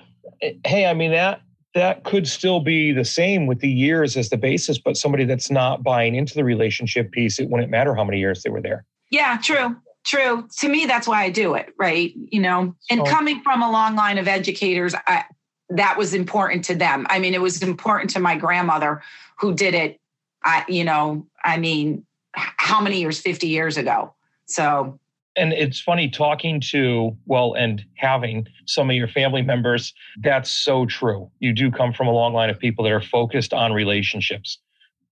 hey, 0.65 0.87
I 0.87 0.95
mean, 0.95 1.13
that 1.13 1.41
that 1.75 2.05
could 2.05 2.27
still 2.29 2.61
be 2.61 2.93
the 2.93 3.05
same 3.05 3.47
with 3.47 3.59
the 3.59 3.69
years 3.69 4.17
as 4.17 4.31
the 4.31 4.37
basis, 4.37 4.79
but 4.79 4.97
somebody 4.97 5.25
that's 5.25 5.51
not 5.51 5.83
buying 5.83 6.15
into 6.15 6.35
the 6.35 6.45
relationship 6.45 7.11
piece, 7.11 7.41
it 7.41 7.51
wouldn't 7.51 7.71
matter 7.71 7.95
how 7.95 8.05
many 8.05 8.19
years 8.21 8.43
they 8.43 8.51
were 8.51 8.61
there. 8.61 8.85
Yeah, 9.11 9.39
true. 9.43 9.77
True. 10.05 10.47
To 10.61 10.69
me, 10.69 10.87
that's 10.87 11.09
why 11.09 11.25
I 11.25 11.31
do 11.31 11.55
it, 11.55 11.75
right? 11.79 12.13
You 12.15 12.41
know, 12.43 12.75
and 12.91 13.01
so, 13.05 13.11
coming 13.11 13.43
from 13.43 13.63
a 13.63 13.71
long 13.71 13.97
line 13.97 14.19
of 14.19 14.29
educators, 14.29 14.95
I, 15.07 15.25
that 15.71 15.97
was 15.97 16.15
important 16.15 16.65
to 16.67 16.75
them. 16.75 17.07
I 17.09 17.19
mean, 17.19 17.35
it 17.35 17.41
was 17.41 17.63
important 17.63 18.11
to 18.11 18.21
my 18.21 18.37
grandmother 18.37 19.03
who 19.39 19.55
did 19.55 19.75
it. 19.75 19.99
I, 20.45 20.65
you 20.69 20.85
know, 20.85 21.27
I 21.43 21.57
mean, 21.57 22.05
how 22.35 22.81
many 22.81 23.01
years? 23.01 23.19
50 23.19 23.47
years 23.49 23.79
ago. 23.79 24.15
So, 24.47 25.01
and 25.37 25.53
it's 25.53 25.81
funny 25.81 26.09
talking 26.09 26.61
to, 26.71 27.17
well, 27.27 27.55
and 27.55 27.85
having 27.97 28.47
some 28.67 28.89
of 28.91 28.97
your 28.97 29.09
family 29.09 29.43
members. 29.43 29.93
That's 30.23 30.51
so 30.51 30.87
true. 30.87 31.31
You 31.41 31.53
do 31.53 31.71
come 31.71 31.93
from 31.93 32.07
a 32.07 32.13
long 32.13 32.33
line 32.33 32.51
of 32.51 32.59
people 32.59 32.85
that 32.85 32.93
are 32.93 33.01
focused 33.01 33.53
on 33.53 33.73
relationships. 33.73 34.59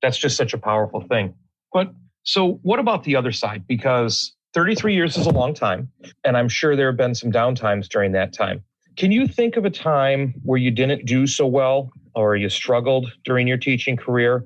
That's 0.00 0.18
just 0.18 0.36
such 0.36 0.52
a 0.52 0.58
powerful 0.58 1.00
thing. 1.08 1.34
But 1.72 1.92
so, 2.24 2.60
what 2.62 2.78
about 2.78 3.04
the 3.04 3.16
other 3.16 3.32
side? 3.32 3.66
Because 3.66 4.34
33 4.54 4.94
years 4.94 5.16
is 5.16 5.26
a 5.26 5.30
long 5.30 5.54
time. 5.54 5.90
And 6.24 6.36
I'm 6.36 6.48
sure 6.48 6.76
there 6.76 6.88
have 6.88 6.96
been 6.96 7.14
some 7.14 7.32
downtimes 7.32 7.88
during 7.88 8.12
that 8.12 8.32
time. 8.32 8.62
Can 8.96 9.10
you 9.10 9.26
think 9.26 9.56
of 9.56 9.64
a 9.64 9.70
time 9.70 10.34
where 10.44 10.58
you 10.58 10.70
didn't 10.70 11.06
do 11.06 11.26
so 11.26 11.46
well 11.46 11.90
or 12.14 12.36
you 12.36 12.48
struggled 12.48 13.10
during 13.24 13.48
your 13.48 13.56
teaching 13.56 13.96
career? 13.96 14.44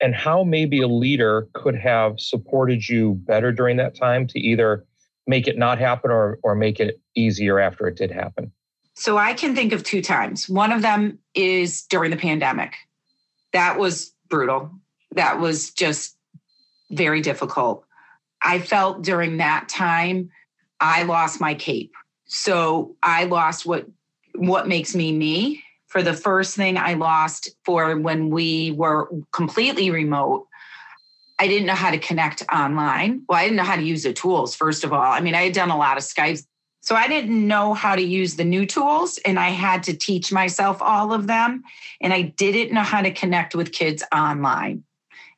And 0.00 0.14
how 0.14 0.44
maybe 0.44 0.80
a 0.80 0.88
leader 0.88 1.48
could 1.54 1.74
have 1.76 2.20
supported 2.20 2.88
you 2.88 3.14
better 3.26 3.52
during 3.52 3.76
that 3.78 3.96
time 3.96 4.26
to 4.28 4.38
either 4.38 4.84
make 5.28 5.46
it 5.46 5.56
not 5.56 5.78
happen 5.78 6.10
or, 6.10 6.38
or 6.42 6.54
make 6.54 6.80
it 6.80 7.00
easier 7.14 7.60
after 7.60 7.86
it 7.86 7.96
did 7.96 8.10
happen? 8.10 8.50
So 8.94 9.16
I 9.16 9.34
can 9.34 9.54
think 9.54 9.72
of 9.72 9.84
two 9.84 10.02
times. 10.02 10.48
One 10.48 10.72
of 10.72 10.82
them 10.82 11.20
is 11.34 11.82
during 11.82 12.10
the 12.10 12.16
pandemic. 12.16 12.74
That 13.52 13.78
was 13.78 14.12
brutal. 14.28 14.72
That 15.12 15.38
was 15.38 15.70
just 15.70 16.16
very 16.90 17.20
difficult. 17.20 17.84
I 18.42 18.58
felt 18.58 19.02
during 19.02 19.36
that 19.36 19.68
time 19.68 20.30
I 20.80 21.04
lost 21.04 21.40
my 21.40 21.54
cape 21.54 21.94
so 22.28 22.94
I 23.02 23.24
lost 23.24 23.66
what 23.66 23.86
what 24.36 24.68
makes 24.68 24.94
me 24.94 25.10
me. 25.10 25.64
For 25.86 26.02
the 26.02 26.12
first 26.12 26.54
thing 26.54 26.76
I 26.76 26.92
lost 26.94 27.48
for 27.64 27.96
when 27.96 28.28
we 28.28 28.72
were 28.72 29.10
completely 29.32 29.90
remote, 29.90 30.46
I 31.38 31.46
didn't 31.46 31.66
know 31.66 31.74
how 31.74 31.90
to 31.90 31.98
connect 31.98 32.42
online. 32.52 33.22
Well, 33.28 33.38
I 33.38 33.44
didn't 33.44 33.56
know 33.56 33.64
how 33.64 33.76
to 33.76 33.82
use 33.82 34.02
the 34.02 34.12
tools, 34.12 34.54
first 34.54 34.84
of 34.84 34.92
all. 34.92 35.00
I 35.00 35.20
mean, 35.20 35.34
I 35.34 35.42
had 35.44 35.52
done 35.52 35.70
a 35.70 35.76
lot 35.76 35.96
of 35.96 36.02
Skype. 36.02 36.44
So 36.80 36.94
I 36.94 37.06
didn't 37.06 37.46
know 37.46 37.74
how 37.74 37.96
to 37.96 38.02
use 38.02 38.36
the 38.36 38.44
new 38.44 38.64
tools 38.64 39.18
and 39.24 39.38
I 39.38 39.50
had 39.50 39.82
to 39.84 39.96
teach 39.96 40.32
myself 40.32 40.80
all 40.80 41.12
of 41.12 41.26
them. 41.26 41.62
And 42.00 42.12
I 42.12 42.22
didn't 42.22 42.72
know 42.72 42.82
how 42.82 43.02
to 43.02 43.10
connect 43.12 43.54
with 43.54 43.72
kids 43.72 44.02
online. 44.14 44.84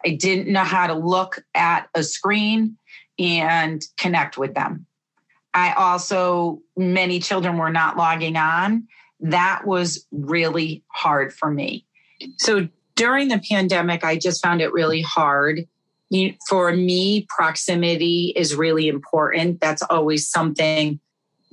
I 0.05 0.11
didn't 0.11 0.49
know 0.49 0.65
how 0.65 0.87
to 0.87 0.95
look 0.95 1.43
at 1.55 1.89
a 1.95 2.03
screen 2.03 2.79
and 3.19 3.85
connect 3.97 4.39
with 4.39 4.55
them. 4.55 4.87
I 5.53 5.73
also, 5.73 6.61
many 6.77 7.19
children 7.19 7.59
were 7.59 7.71
not 7.71 7.97
logging 7.97 8.37
on. 8.37 8.87
That 9.21 9.67
was 9.67 10.07
really 10.13 10.85
hard 10.89 11.33
for 11.33 11.51
me. 11.51 11.85
So 12.39 12.69
during 12.95 13.29
the 13.29 13.43
pandemic, 13.51 14.05
I 14.05 14.17
just 14.17 14.43
found 14.43 14.61
it 14.61 14.73
really 14.73 15.03
hard. 15.03 15.67
You, 16.11 16.35
for 16.49 16.73
me, 16.75 17.27
proximity 17.29 18.33
is 18.37 18.55
really 18.55 18.89
important. 18.89 19.61
That's 19.61 19.83
always 19.83 20.29
something 20.29 21.01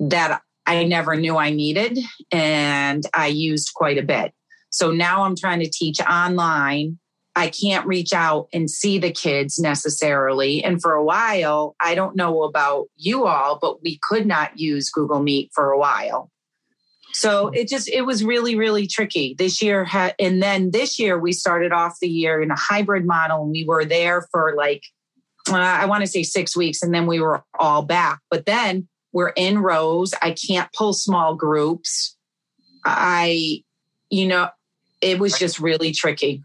that 0.00 0.42
I 0.66 0.84
never 0.84 1.16
knew 1.16 1.36
I 1.36 1.50
needed 1.50 1.98
and 2.30 3.04
I 3.14 3.28
used 3.28 3.72
quite 3.74 3.98
a 3.98 4.02
bit. 4.02 4.34
So 4.70 4.90
now 4.90 5.22
I'm 5.22 5.36
trying 5.36 5.60
to 5.60 5.70
teach 5.70 6.00
online. 6.00 6.98
I 7.34 7.48
can't 7.48 7.86
reach 7.86 8.12
out 8.12 8.48
and 8.52 8.68
see 8.68 8.98
the 8.98 9.12
kids 9.12 9.58
necessarily. 9.58 10.62
And 10.62 10.82
for 10.82 10.92
a 10.92 11.04
while, 11.04 11.76
I 11.80 11.94
don't 11.94 12.16
know 12.16 12.42
about 12.42 12.88
you 12.96 13.26
all, 13.26 13.58
but 13.60 13.82
we 13.82 13.98
could 14.02 14.26
not 14.26 14.58
use 14.58 14.90
Google 14.90 15.22
Meet 15.22 15.52
for 15.54 15.70
a 15.70 15.78
while. 15.78 16.30
So 17.18 17.48
it 17.48 17.66
just 17.66 17.88
it 17.88 18.02
was 18.02 18.22
really 18.22 18.54
really 18.54 18.86
tricky 18.86 19.34
this 19.36 19.60
year. 19.60 19.84
Had, 19.84 20.14
and 20.20 20.40
then 20.40 20.70
this 20.70 21.00
year 21.00 21.18
we 21.18 21.32
started 21.32 21.72
off 21.72 21.96
the 22.00 22.08
year 22.08 22.40
in 22.40 22.52
a 22.52 22.56
hybrid 22.56 23.06
model, 23.06 23.42
and 23.42 23.50
we 23.50 23.64
were 23.64 23.84
there 23.84 24.28
for 24.30 24.54
like 24.56 24.84
uh, 25.48 25.56
I 25.56 25.86
want 25.86 26.02
to 26.02 26.06
say 26.06 26.22
six 26.22 26.56
weeks, 26.56 26.80
and 26.80 26.94
then 26.94 27.06
we 27.06 27.20
were 27.20 27.42
all 27.58 27.82
back. 27.82 28.20
But 28.30 28.46
then 28.46 28.86
we're 29.12 29.30
in 29.30 29.58
rows. 29.58 30.14
I 30.22 30.32
can't 30.32 30.72
pull 30.72 30.92
small 30.92 31.34
groups. 31.34 32.16
I, 32.84 33.64
you 34.10 34.28
know, 34.28 34.50
it 35.00 35.18
was 35.18 35.36
just 35.38 35.58
really 35.58 35.90
tricky. 35.92 36.42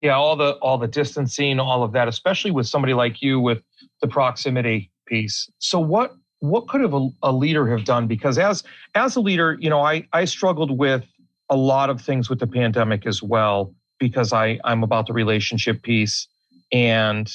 Yeah, 0.00 0.16
all 0.16 0.36
the 0.36 0.52
all 0.54 0.78
the 0.78 0.88
distancing, 0.88 1.60
all 1.60 1.82
of 1.82 1.92
that, 1.92 2.08
especially 2.08 2.50
with 2.50 2.66
somebody 2.66 2.94
like 2.94 3.20
you 3.20 3.40
with 3.40 3.62
the 4.00 4.08
proximity 4.08 4.90
piece. 5.06 5.50
So 5.58 5.78
what 5.78 6.14
what 6.44 6.68
could 6.68 6.82
have 6.82 6.92
a, 6.92 7.08
a 7.22 7.32
leader 7.32 7.66
have 7.68 7.84
done? 7.84 8.06
Because 8.06 8.38
as 8.38 8.62
as 8.94 9.16
a 9.16 9.20
leader, 9.20 9.56
you 9.58 9.70
know, 9.70 9.80
I 9.80 10.06
I 10.12 10.26
struggled 10.26 10.76
with 10.76 11.04
a 11.48 11.56
lot 11.56 11.90
of 11.90 12.00
things 12.00 12.28
with 12.28 12.38
the 12.38 12.46
pandemic 12.46 13.06
as 13.06 13.22
well 13.22 13.74
because 13.98 14.32
I 14.32 14.58
I'm 14.64 14.82
about 14.82 15.06
the 15.06 15.14
relationship 15.14 15.82
piece 15.82 16.28
and 16.70 17.30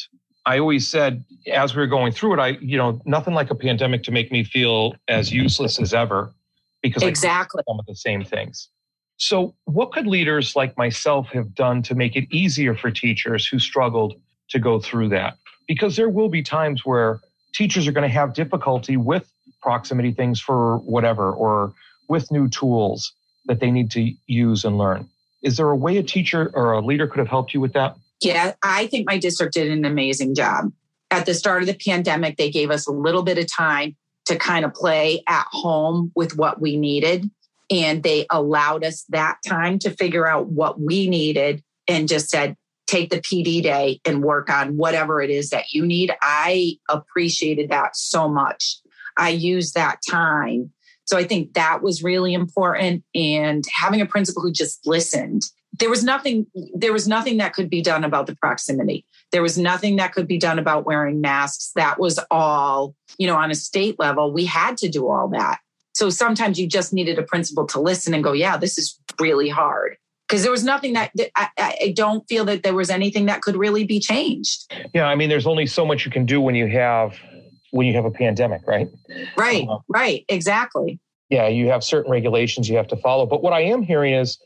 I 0.46 0.60
always 0.60 0.88
said 0.88 1.24
as 1.52 1.76
we 1.76 1.82
were 1.82 1.88
going 1.88 2.12
through 2.12 2.34
it, 2.34 2.40
I, 2.40 2.50
you 2.62 2.78
know, 2.78 3.02
nothing 3.06 3.34
like 3.34 3.50
a 3.50 3.56
pandemic 3.56 4.04
to 4.04 4.12
make 4.12 4.32
me 4.32 4.44
feel 4.44 4.96
as 5.08 5.32
useless 5.32 5.80
as 5.80 5.94
ever 5.94 6.34
because 6.82 7.04
exactly 7.04 7.64
some 7.68 7.80
of 7.80 7.86
the 7.88 7.96
same 7.96 8.24
things. 8.24 8.70
So, 9.18 9.56
what 9.66 9.92
could 9.92 10.08
leaders 10.08 10.56
like 10.56 10.78
myself 10.78 11.28
have 11.30 11.54
done 11.54 11.82
to 11.84 11.96
make 11.96 12.16
it 12.16 12.28
easier 12.32 12.76
for 12.76 12.90
teachers 12.90 13.46
who 13.46 13.60
struggled 13.60 14.20
to 14.50 14.60
go 14.60 14.80
through 14.80 15.10
that? 15.10 15.38
Because 15.68 15.96
there 15.96 16.10
will 16.10 16.30
be 16.30 16.42
times 16.42 16.86
where 16.86 17.20
teachers 17.54 17.88
are 17.88 17.92
going 17.92 18.08
to 18.08 18.14
have 18.14 18.34
difficulty 18.34 18.98
with 18.98 19.32
proximity 19.62 20.12
things 20.12 20.40
for 20.40 20.78
whatever 20.80 21.32
or 21.32 21.74
with 22.08 22.32
new 22.32 22.48
tools 22.50 23.14
that 23.46 23.60
they 23.60 23.72
need 23.72 23.92
to 23.92 24.14
use 24.28 24.64
and 24.64 24.78
learn. 24.78 25.08
Is 25.44 25.58
there 25.58 25.70
a 25.70 25.76
way 25.76 25.98
a 25.98 26.04
teacher 26.04 26.52
or 26.54 26.74
a 26.74 26.82
leader 26.82 27.08
could 27.08 27.20
have 27.20 27.28
helped 27.28 27.54
you 27.54 27.62
with 27.62 27.74
that? 27.74 27.96
Yeah, 28.22 28.54
I 28.62 28.88
think 28.88 29.08
my 29.08 29.18
district 29.18 29.54
did 29.54 29.72
an 29.72 29.86
amazing 29.86 30.36
job. 30.36 30.72
At 31.12 31.26
the 31.26 31.34
start 31.34 31.62
of 31.64 31.68
the 31.68 31.74
pandemic, 31.74 32.38
they 32.38 32.52
gave 32.52 32.70
us 32.70 32.88
a 32.88 32.92
little 32.92 33.24
bit 33.24 33.38
of 33.38 33.52
time 33.52 33.96
to 34.26 34.36
kind 34.36 34.66
of 34.66 34.74
play 34.74 35.24
at 35.28 35.48
home 35.52 36.12
with 36.16 36.38
what 36.38 36.62
we 36.62 36.78
needed. 36.78 37.30
And 37.72 38.04
they 38.04 38.26
allowed 38.30 38.84
us 38.84 39.06
that 39.10 39.38
time 39.48 39.80
to 39.80 39.92
figure 39.92 40.28
out 40.28 40.48
what 40.48 40.80
we 40.80 41.08
needed 41.08 41.64
and 41.88 42.08
just 42.08 42.30
said, 42.30 42.56
take 42.90 43.10
the 43.10 43.22
PD 43.22 43.62
day 43.62 44.02
and 44.06 44.24
work 44.24 44.50
on 44.50 44.78
whatever 44.78 45.22
it 45.22 45.30
is 45.30 45.50
that 45.52 45.72
you 45.72 45.86
need. 45.86 46.12
I 46.22 46.78
appreciated 46.90 47.70
that 47.70 47.96
so 47.96 48.28
much. 48.28 48.78
I 49.18 49.30
used 49.30 49.76
that 49.76 50.00
time. 50.10 50.72
So 51.06 51.18
I 51.18 51.24
think 51.24 51.54
that 51.54 51.82
was 51.82 52.04
really 52.04 52.34
important. 52.34 53.04
And 53.14 53.64
having 53.74 54.02
a 54.02 54.06
principal 54.06 54.42
who 54.42 54.52
just 54.52 54.86
listened 54.86 55.44
there 55.78 55.90
was 55.90 56.04
nothing 56.04 56.46
there 56.74 56.94
was 56.94 57.08
nothing 57.08 57.38
that 57.38 57.54
could 57.54 57.70
be 57.70 57.82
done 57.82 58.04
about 58.04 58.28
the 58.28 58.36
proximity 58.36 59.06
there 59.32 59.42
was 59.42 59.58
nothing 59.58 59.98
that 59.98 60.14
could 60.14 60.28
be 60.28 60.38
done 60.38 60.60
about 60.60 60.86
wearing 60.86 61.22
masks 61.22 61.72
that 61.76 62.00
was 62.00 62.20
all 62.32 62.96
you 63.18 63.28
know 63.28 63.36
on 63.36 63.52
a 63.52 63.56
state 63.56 63.98
level 64.00 64.34
we 64.34 64.46
had 64.46 64.78
to 64.78 64.90
do 64.90 65.08
all 65.08 65.28
that 65.30 65.60
so 65.94 66.10
sometimes 66.10 66.60
you 66.60 66.68
just 66.68 66.94
needed 66.94 67.20
a 67.20 67.24
principal 67.24 67.66
to 67.66 67.80
listen 67.80 68.14
and 68.14 68.24
go 68.24 68.34
yeah 68.34 68.58
this 68.58 68.78
is 68.78 69.00
really 69.20 69.50
hard 69.50 69.96
because 70.30 70.44
there 70.44 70.52
was 70.52 70.64
nothing 70.64 70.94
that 70.94 71.12
I, 71.36 71.50
I, 71.58 71.94
don't 71.96 72.28
feel 72.30 72.46
that 72.46 72.62
there 72.62 72.76
was 72.76 72.92
anything 72.92 73.26
that 73.26 73.42
could 73.42 73.56
really 73.56 73.84
be 73.84 74.00
changed 74.00 74.72
yeah 74.94 75.08
i 75.08 75.16
mean 75.16 75.30
there's 75.30 75.48
only 75.48 75.66
so 75.66 75.86
much 75.86 76.06
you 76.06 76.12
can 76.12 76.26
do 76.26 76.40
when 76.40 76.56
you 76.56 76.68
have 76.68 77.18
when 77.72 77.88
you 77.88 77.94
have 77.96 78.06
a 78.06 78.12
pandemic 78.12 78.62
right 78.68 78.88
right 79.38 79.68
uh, 79.68 79.80
right 79.88 80.26
exactly 80.30 81.00
yeah 81.30 81.48
you 81.48 81.68
have 81.68 81.84
certain 81.84 82.12
regulations 82.12 82.70
you 82.70 82.78
have 82.78 82.88
to 82.88 82.98
follow 82.98 83.26
but 83.26 83.42
what 83.42 83.54
i 83.54 83.62
am 83.62 83.82
hearing 83.82 84.14
is 84.14 84.38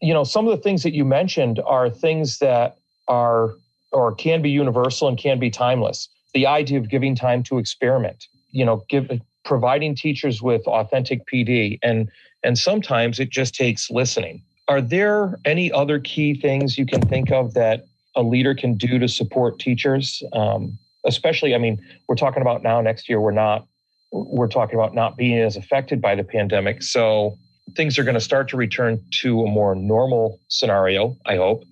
you 0.00 0.14
know, 0.14 0.24
some 0.24 0.46
of 0.46 0.56
the 0.56 0.62
things 0.62 0.82
that 0.82 0.94
you 0.94 1.04
mentioned 1.04 1.60
are 1.64 1.90
things 1.90 2.38
that 2.38 2.76
are 3.08 3.54
or 3.92 4.14
can 4.14 4.42
be 4.42 4.50
universal 4.50 5.08
and 5.08 5.16
can 5.16 5.38
be 5.38 5.50
timeless. 5.50 6.08
The 6.34 6.46
idea 6.46 6.78
of 6.78 6.88
giving 6.88 7.14
time 7.14 7.42
to 7.44 7.58
experiment, 7.58 8.26
you 8.50 8.64
know, 8.64 8.84
give 8.88 9.10
providing 9.44 9.94
teachers 9.94 10.42
with 10.42 10.66
authentic 10.66 11.22
PD 11.32 11.78
and 11.82 12.10
and 12.42 12.58
sometimes 12.58 13.18
it 13.18 13.30
just 13.30 13.54
takes 13.54 13.90
listening. 13.90 14.42
Are 14.68 14.80
there 14.80 15.38
any 15.44 15.70
other 15.70 16.00
key 16.00 16.34
things 16.40 16.76
you 16.76 16.86
can 16.86 17.00
think 17.00 17.30
of 17.30 17.54
that 17.54 17.84
a 18.16 18.22
leader 18.22 18.54
can 18.54 18.74
do 18.74 18.98
to 18.98 19.08
support 19.08 19.58
teachers? 19.58 20.22
Um, 20.32 20.78
especially, 21.04 21.54
I 21.54 21.58
mean, 21.58 21.80
we're 22.08 22.16
talking 22.16 22.42
about 22.42 22.62
now 22.62 22.80
next 22.80 23.08
year, 23.08 23.20
we're 23.20 23.30
not, 23.30 23.66
we're 24.10 24.48
talking 24.48 24.74
about 24.74 24.94
not 24.94 25.16
being 25.16 25.38
as 25.38 25.56
affected 25.56 26.00
by 26.00 26.14
the 26.14 26.24
pandemic. 26.24 26.82
So 26.82 27.36
things 27.76 27.98
are 27.98 28.04
going 28.04 28.14
to 28.14 28.20
start 28.20 28.48
to 28.48 28.56
return 28.56 29.00
to 29.20 29.42
a 29.42 29.46
more 29.46 29.74
normal 29.74 30.40
scenario, 30.48 31.16
I 31.26 31.36
hope. 31.36 31.62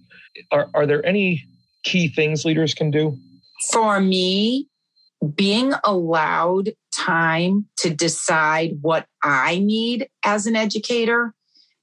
Are, 0.53 0.69
are 0.75 0.87
there 0.87 1.05
any 1.05 1.45
key 1.83 2.09
things 2.09 2.45
leaders 2.45 2.75
can 2.75 2.91
do? 2.91 3.17
For 3.73 4.01
me, 4.01 4.69
being 5.35 5.73
allowed 5.85 6.73
time 6.93 7.67
to 7.79 7.91
decide 7.91 8.79
what 8.83 9.07
I 9.23 9.59
need 9.59 10.09
as 10.25 10.47
an 10.47 10.55
educator 10.55 11.35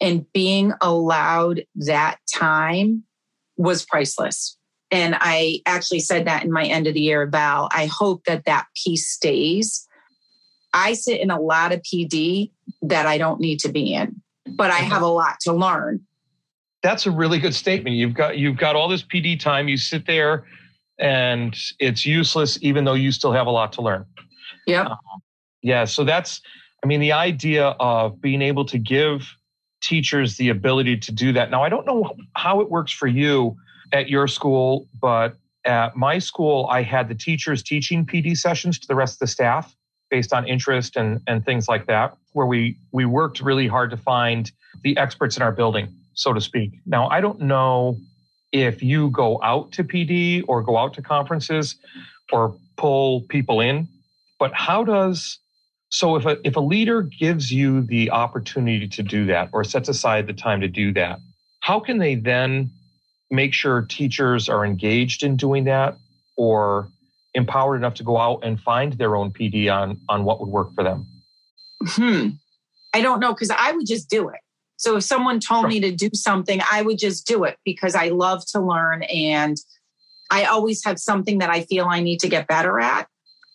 and 0.01 0.25
being 0.33 0.73
allowed 0.81 1.63
that 1.75 2.17
time 2.33 3.03
was 3.55 3.85
priceless. 3.85 4.57
And 4.89 5.15
I 5.17 5.61
actually 5.65 6.01
said 6.01 6.25
that 6.25 6.43
in 6.43 6.51
my 6.51 6.65
end 6.65 6.87
of 6.87 6.95
the 6.95 6.99
year 6.99 7.25
Val. 7.27 7.69
I 7.71 7.85
hope 7.85 8.25
that 8.25 8.43
that 8.45 8.65
piece 8.83 9.07
stays 9.07 9.87
I 10.73 10.93
sit 10.93 11.19
in 11.19 11.31
a 11.31 11.39
lot 11.39 11.71
of 11.71 11.81
PD 11.81 12.51
that 12.81 13.05
I 13.05 13.17
don't 13.17 13.39
need 13.39 13.59
to 13.61 13.69
be 13.69 13.93
in, 13.93 14.21
but 14.45 14.71
I 14.71 14.77
have 14.77 15.01
a 15.01 15.07
lot 15.07 15.39
to 15.41 15.53
learn. 15.53 16.01
That's 16.83 17.05
a 17.05 17.11
really 17.11 17.39
good 17.39 17.53
statement. 17.53 17.95
You've 17.95 18.13
got 18.13 18.37
you've 18.37 18.57
got 18.57 18.75
all 18.75 18.87
this 18.87 19.03
PD 19.03 19.39
time. 19.39 19.67
You 19.67 19.77
sit 19.77 20.07
there, 20.07 20.45
and 20.97 21.55
it's 21.79 22.05
useless, 22.05 22.57
even 22.61 22.85
though 22.85 22.93
you 22.93 23.11
still 23.11 23.31
have 23.33 23.47
a 23.47 23.51
lot 23.51 23.71
to 23.73 23.81
learn. 23.81 24.05
Yeah. 24.65 24.83
Um, 24.83 24.97
yeah. 25.61 25.85
So 25.85 26.03
that's, 26.03 26.41
I 26.83 26.87
mean, 26.87 26.99
the 26.99 27.11
idea 27.11 27.75
of 27.79 28.19
being 28.19 28.41
able 28.41 28.65
to 28.65 28.79
give 28.79 29.27
teachers 29.81 30.37
the 30.37 30.49
ability 30.49 30.97
to 30.97 31.11
do 31.11 31.33
that. 31.33 31.51
Now, 31.51 31.63
I 31.63 31.69
don't 31.69 31.85
know 31.85 32.13
how 32.35 32.61
it 32.61 32.69
works 32.69 32.91
for 32.91 33.07
you 33.07 33.57
at 33.91 34.09
your 34.09 34.27
school, 34.27 34.87
but 34.99 35.35
at 35.65 35.95
my 35.95 36.19
school, 36.19 36.67
I 36.71 36.81
had 36.81 37.07
the 37.07 37.15
teachers 37.15 37.61
teaching 37.61 38.05
PD 38.05 38.37
sessions 38.37 38.79
to 38.79 38.87
the 38.87 38.95
rest 38.95 39.15
of 39.15 39.19
the 39.19 39.27
staff 39.27 39.75
based 40.09 40.33
on 40.33 40.47
interest 40.47 40.95
and, 40.95 41.21
and 41.27 41.45
things 41.45 41.67
like 41.67 41.87
that, 41.87 42.15
where 42.33 42.45
we, 42.45 42.77
we 42.91 43.05
worked 43.05 43.41
really 43.41 43.67
hard 43.67 43.89
to 43.91 43.97
find 43.97 44.51
the 44.83 44.97
experts 44.97 45.37
in 45.37 45.43
our 45.43 45.51
building, 45.51 45.93
so 46.13 46.33
to 46.33 46.41
speak. 46.41 46.71
Now, 46.85 47.07
I 47.09 47.21
don't 47.21 47.39
know 47.39 47.97
if 48.51 48.83
you 48.83 49.09
go 49.11 49.39
out 49.41 49.71
to 49.73 49.83
PD 49.83 50.43
or 50.47 50.61
go 50.61 50.77
out 50.77 50.93
to 50.95 51.01
conferences 51.01 51.75
or 52.31 52.55
pull 52.77 53.21
people 53.29 53.61
in, 53.61 53.87
but 54.39 54.53
how 54.53 54.83
does 54.83 55.39
so 55.91 56.15
if 56.15 56.25
a 56.25 56.37
if 56.47 56.55
a 56.55 56.61
leader 56.61 57.01
gives 57.01 57.51
you 57.51 57.81
the 57.81 58.11
opportunity 58.11 58.87
to 58.87 59.03
do 59.03 59.25
that 59.25 59.49
or 59.51 59.63
sets 59.65 59.89
aside 59.89 60.25
the 60.25 60.33
time 60.33 60.61
to 60.61 60.69
do 60.69 60.93
that, 60.93 61.19
how 61.59 61.81
can 61.81 61.97
they 61.97 62.15
then 62.15 62.71
make 63.29 63.53
sure 63.53 63.81
teachers 63.81 64.47
are 64.47 64.65
engaged 64.65 65.21
in 65.21 65.35
doing 65.35 65.65
that 65.65 65.97
or 66.37 66.87
empowered 67.33 67.75
enough 67.75 67.93
to 67.95 68.03
go 68.03 68.17
out 68.17 68.39
and 68.43 68.59
find 68.59 68.93
their 68.93 69.17
own 69.17 69.31
PD 69.31 69.71
on 69.71 69.99
on 70.07 70.23
what 70.23 70.39
would 70.39 70.49
work 70.49 70.73
for 70.75 70.83
them? 70.83 71.05
Hmm. 71.85 72.29
I 72.93 73.01
don't 73.01 73.19
know 73.19 73.33
because 73.33 73.51
I 73.51 73.73
would 73.73 73.85
just 73.85 74.09
do 74.09 74.29
it. 74.29 74.39
So 74.77 74.95
if 74.97 75.03
someone 75.03 75.39
told 75.41 75.67
me 75.67 75.79
to 75.81 75.91
do 75.91 76.09
something, 76.13 76.61
I 76.71 76.81
would 76.81 76.97
just 76.97 77.27
do 77.27 77.43
it 77.43 77.57
because 77.65 77.95
I 77.95 78.07
love 78.09 78.45
to 78.47 78.61
learn 78.61 79.03
and 79.03 79.57
I 80.31 80.45
always 80.45 80.83
have 80.85 80.99
something 80.99 81.39
that 81.39 81.49
I 81.49 81.63
feel 81.63 81.85
I 81.85 81.99
need 81.99 82.21
to 82.21 82.29
get 82.29 82.47
better 82.47 82.79
at. 82.79 83.07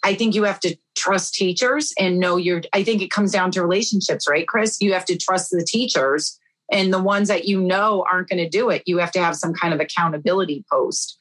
I 0.05 0.15
think 0.15 0.35
you 0.35 0.45
have 0.45 0.61
to 0.61 0.77
trust 0.97 1.35
teachers 1.35 1.93
and 1.99 2.19
know 2.19 2.37
your 2.37 2.63
I 2.73 2.83
think 2.83 3.03
it 3.03 3.11
comes 3.11 3.33
down 3.33 3.51
to 3.53 3.63
relationships, 3.63 4.29
right, 4.29 4.49
Chris? 4.49 4.81
You 4.81 4.93
have 4.95 5.05
to 5.07 5.17
trust 5.17 5.51
the 5.51 5.65
teachers 5.65 6.39
and 6.73 6.93
the 6.93 7.03
ones 7.03 7.29
that 7.29 7.45
you 7.45 7.61
know 7.61 8.05
aren't 8.11 8.29
going 8.29 8.43
to 8.43 8.49
do 8.49 8.71
it, 8.71 8.83
you 8.87 8.99
have 8.99 9.13
to 9.13 9.21
have 9.21 9.37
some 9.37 9.55
kind 9.55 9.73
of 9.73 9.81
accountability 9.81 10.65
post 10.71 11.19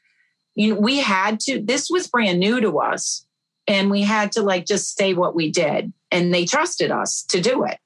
you 0.56 0.74
know, 0.74 0.80
we 0.80 1.00
had 1.00 1.40
to, 1.42 1.62
this 1.62 1.90
was 1.90 2.08
brand 2.08 2.40
new 2.40 2.60
to 2.62 2.80
us. 2.80 3.26
And 3.68 3.92
we 3.92 4.02
had 4.04 4.32
to 4.34 4.42
like 4.42 4.66
just 4.66 4.98
say 4.98 5.14
what 5.14 5.36
we 5.36 5.52
did. 5.52 5.92
And 6.12 6.34
they 6.34 6.46
trusted 6.46 6.92
us 6.92 7.24
to 7.30 7.42
do 7.42 7.66
it. 7.66 7.78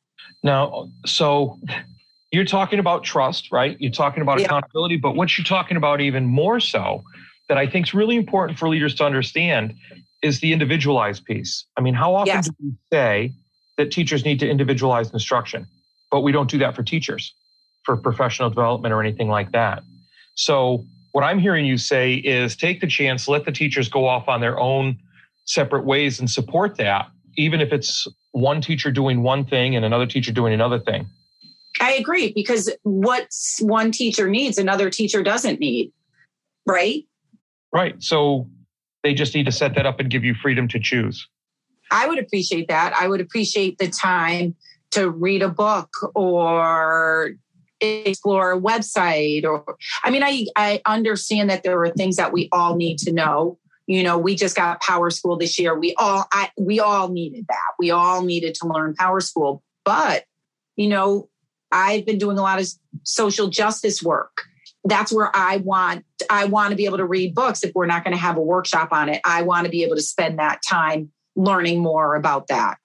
Now, 0.43 0.89
so 1.05 1.60
you're 2.31 2.46
talking 2.46 2.79
about 2.79 3.03
trust, 3.03 3.51
right? 3.51 3.75
You're 3.79 3.91
talking 3.91 4.22
about 4.22 4.39
Yeah. 4.39 4.46
accountability, 4.46 4.98
but 4.98 5.15
what 5.15 5.38
you're 5.38 5.46
talking 5.46 5.77
about 5.77 6.00
even 6.00 6.25
more 6.25 6.60
so 6.60 7.03
that 7.48 7.58
I 7.58 7.65
think 7.65 7.88
is 7.88 7.93
really 7.93 8.15
important 8.15 8.60
for 8.60 8.69
leaders 8.69 8.93
to 8.96 9.05
understand 9.05 9.74
is 10.21 10.39
the 10.39 10.53
individualized 10.53 11.25
piece. 11.25 11.65
I 11.77 11.81
mean, 11.81 11.93
how 11.93 12.15
often 12.15 12.27
Yes. 12.27 12.47
do 12.47 12.55
we 12.61 12.71
say 12.91 13.33
that 13.77 13.91
teachers 13.91 14.25
need 14.25 14.39
to 14.39 14.49
individualize 14.49 15.11
instruction, 15.11 15.67
but 16.11 16.21
we 16.21 16.31
don't 16.31 16.49
do 16.49 16.57
that 16.59 16.75
for 16.75 16.83
teachers, 16.83 17.33
for 17.83 17.95
professional 17.97 18.49
development 18.49 18.93
or 18.93 19.01
anything 19.01 19.29
like 19.29 19.51
that? 19.53 19.83
So, 20.35 20.85
what 21.11 21.23
I'm 21.23 21.39
hearing 21.39 21.65
you 21.65 21.77
say 21.77 22.15
is 22.15 22.55
take 22.55 22.81
the 22.81 22.88
chance, 22.88 23.27
let 23.27 23.45
the 23.45 23.51
teachers 23.51 23.89
go 23.89 24.05
off 24.07 24.27
on 24.27 24.41
their 24.41 24.59
own 24.59 24.99
separate 25.45 25.83
ways 25.83 26.19
and 26.19 26.29
support 26.29 26.77
that, 26.77 27.07
even 27.35 27.61
if 27.61 27.73
it's 27.73 28.07
one 28.31 28.61
teacher 28.61 28.91
doing 28.91 29.23
one 29.23 29.43
thing 29.43 29.75
and 29.75 29.83
another 29.83 30.05
teacher 30.05 30.31
doing 30.31 30.53
another 30.53 30.79
thing. 30.79 31.09
I 31.81 31.93
agree 31.93 32.31
because 32.33 32.71
what 32.83 33.27
one 33.59 33.91
teacher 33.91 34.29
needs, 34.29 34.59
another 34.59 34.91
teacher 34.91 35.23
doesn't 35.23 35.59
need, 35.59 35.91
right? 36.67 37.05
Right. 37.73 38.01
So 38.03 38.47
they 39.03 39.13
just 39.13 39.34
need 39.36 39.46
to 39.46 39.51
set 39.51 39.75
that 39.75 39.86
up 39.86 40.00
and 40.00 40.10
give 40.10 40.24
you 40.24 40.34
freedom 40.34 40.68
to 40.70 40.79
choose. 40.79 41.27
I 41.91 42.08
would 42.08 42.20
appreciate 42.20 42.68
that. 42.68 42.94
I 42.94 43.08
would 43.08 43.22
appreciate 43.22 43.77
the 43.77 43.89
time 43.89 44.56
to 44.91 45.10
read 45.10 45.41
a 45.41 45.50
book 45.50 45.89
or 46.15 47.32
explore 47.82 48.51
a 48.51 48.60
website 48.60 49.46
or 49.46 49.77
I 50.03 50.10
mean 50.10 50.24
I 50.24 50.46
I 50.56 50.82
understand 50.86 51.50
that 51.50 51.63
there 51.63 51.82
are 51.82 51.89
things 51.91 52.18
that 52.18 52.34
we 52.34 52.50
all 52.51 52.75
need 52.75 52.98
to 53.00 53.13
know. 53.13 53.58
You 53.88 54.03
know, 54.03 54.18
we 54.18 54.36
just 54.36 54.56
got 54.56 54.84
PowerSchool 54.84 55.39
this 55.39 55.58
year. 55.58 55.77
We 55.77 55.96
all 55.96 56.25
I 56.32 56.51
we 56.60 56.79
all 56.79 57.10
needed 57.10 57.46
that. 57.48 57.74
We 57.79 57.91
all 57.91 58.24
needed 58.24 58.56
to 58.56 58.68
learn 58.68 58.96
PowerSchool. 58.96 59.62
But, 59.86 60.25
you 60.75 60.89
know, 60.89 61.29
I've 61.72 62.06
been 62.06 62.18
doing 62.18 62.38
a 62.38 62.41
lot 62.41 62.60
of 62.60 62.68
social 63.03 63.48
justice 63.48 64.03
work. 64.03 64.44
That's 64.86 65.12
where 65.12 65.36
I 65.36 65.57
want 65.57 66.05
I 66.29 66.45
want 66.45 66.71
to 66.71 66.75
be 66.75 66.86
able 66.86 66.98
to 66.98 67.05
read 67.05 67.36
books 67.36 67.63
if 67.63 67.74
we're 67.75 67.86
not 67.86 68.03
going 68.03 68.15
to 68.15 68.21
have 68.21 68.38
a 68.38 68.41
workshop 68.41 68.91
on 68.91 69.09
it. 69.09 69.21
I 69.25 69.41
want 69.41 69.65
to 69.65 69.71
be 69.71 69.83
able 69.83 69.95
to 69.95 70.01
spend 70.01 70.39
that 70.39 70.62
time 70.67 71.12
learning 71.36 71.81
more 71.81 72.15
about 72.15 72.48
that. 72.48 72.77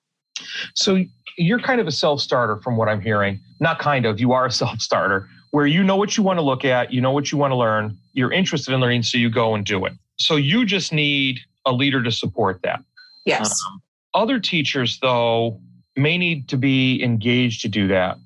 So 0.75 1.05
you're 1.37 1.61
kind 1.61 1.81
of 1.81 1.87
a 1.87 1.93
self 1.93 2.21
starter 2.21 2.57
from 2.57 2.77
what 2.77 2.89
I'm 2.89 3.01
hearing. 3.01 3.41
Not 3.61 3.79
kind 3.79 4.07
of, 4.07 4.21
you 4.21 4.33
are 4.33 4.47
a 4.47 4.51
self 4.63 4.81
starter 4.81 5.29
where 5.51 5.67
you 5.67 5.85
know 5.85 5.97
what 5.97 6.17
you 6.17 6.23
want 6.23 6.39
to 6.39 6.43
look 6.43 6.65
at, 6.65 6.93
you 6.93 7.01
know 7.01 7.13
what 7.13 7.31
you 7.31 7.39
want 7.39 7.53
to 7.53 7.57
learn, 7.57 7.97
you're 8.13 8.33
interested 8.33 8.75
in 8.75 8.81
learning, 8.81 9.05
so 9.05 9.17
you 9.17 9.31
go 9.31 9.55
and 9.55 9.65
do 9.65 9.85
it. 9.85 9.93
So 10.17 10.35
you 10.35 10.65
just 10.65 10.93
need 10.93 11.41
a 11.65 11.73
leader 11.73 12.03
to 12.03 12.11
support 12.11 12.61
that. 12.63 12.83
Yes. 13.25 13.55
Um, 13.69 13.81
other 14.15 14.41
teachers, 14.41 14.99
though, 15.01 15.61
may 15.97 16.19
need 16.19 16.49
to 16.49 16.57
be 16.57 17.03
engaged 17.03 17.63
to 17.63 17.69
do 17.69 17.87
that 17.89 18.19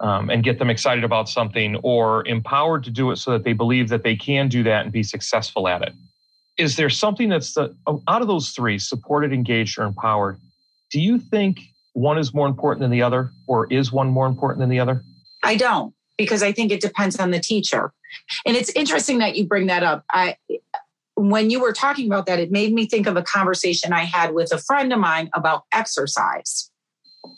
um, 0.00 0.30
and 0.30 0.44
get 0.44 0.58
them 0.58 0.70
excited 0.70 1.04
about 1.04 1.28
something 1.28 1.76
or 1.82 2.26
empowered 2.26 2.84
to 2.84 2.90
do 2.90 3.10
it 3.10 3.16
so 3.16 3.32
that 3.32 3.44
they 3.44 3.52
believe 3.52 3.88
that 3.88 4.02
they 4.02 4.16
can 4.16 4.48
do 4.48 4.62
that 4.62 4.84
and 4.84 4.92
be 4.92 5.02
successful 5.02 5.68
at 5.68 5.82
it. 5.82 5.92
Is 6.56 6.76
there 6.76 6.90
something 6.90 7.28
that's 7.28 7.54
the, 7.54 7.74
out 8.08 8.22
of 8.22 8.28
those 8.28 8.50
three 8.50 8.78
supported, 8.78 9.32
engaged, 9.32 9.78
or 9.78 9.84
empowered? 9.84 10.38
Do 10.90 11.00
you 11.00 11.18
think 11.18 11.60
one 11.92 12.18
is 12.18 12.32
more 12.32 12.46
important 12.46 12.80
than 12.80 12.90
the 12.90 13.02
other, 13.02 13.30
or 13.46 13.66
is 13.72 13.92
one 13.92 14.08
more 14.08 14.26
important 14.26 14.60
than 14.60 14.68
the 14.68 14.80
other? 14.80 15.02
I 15.42 15.56
don't 15.56 15.94
because 16.16 16.42
I 16.42 16.52
think 16.52 16.72
it 16.72 16.80
depends 16.80 17.18
on 17.18 17.30
the 17.30 17.38
teacher. 17.38 17.92
And 18.44 18.56
it's 18.56 18.70
interesting 18.70 19.18
that 19.18 19.36
you 19.36 19.46
bring 19.46 19.68
that 19.68 19.82
up. 19.82 20.04
I 20.10 20.36
when 21.14 21.50
you 21.50 21.60
were 21.60 21.72
talking 21.72 22.06
about 22.06 22.26
that, 22.26 22.38
it 22.38 22.52
made 22.52 22.72
me 22.72 22.86
think 22.86 23.06
of 23.06 23.16
a 23.16 23.22
conversation 23.22 23.92
I 23.92 24.04
had 24.04 24.34
with 24.34 24.52
a 24.52 24.58
friend 24.58 24.92
of 24.92 25.00
mine 25.00 25.30
about 25.34 25.64
exercise. 25.72 26.70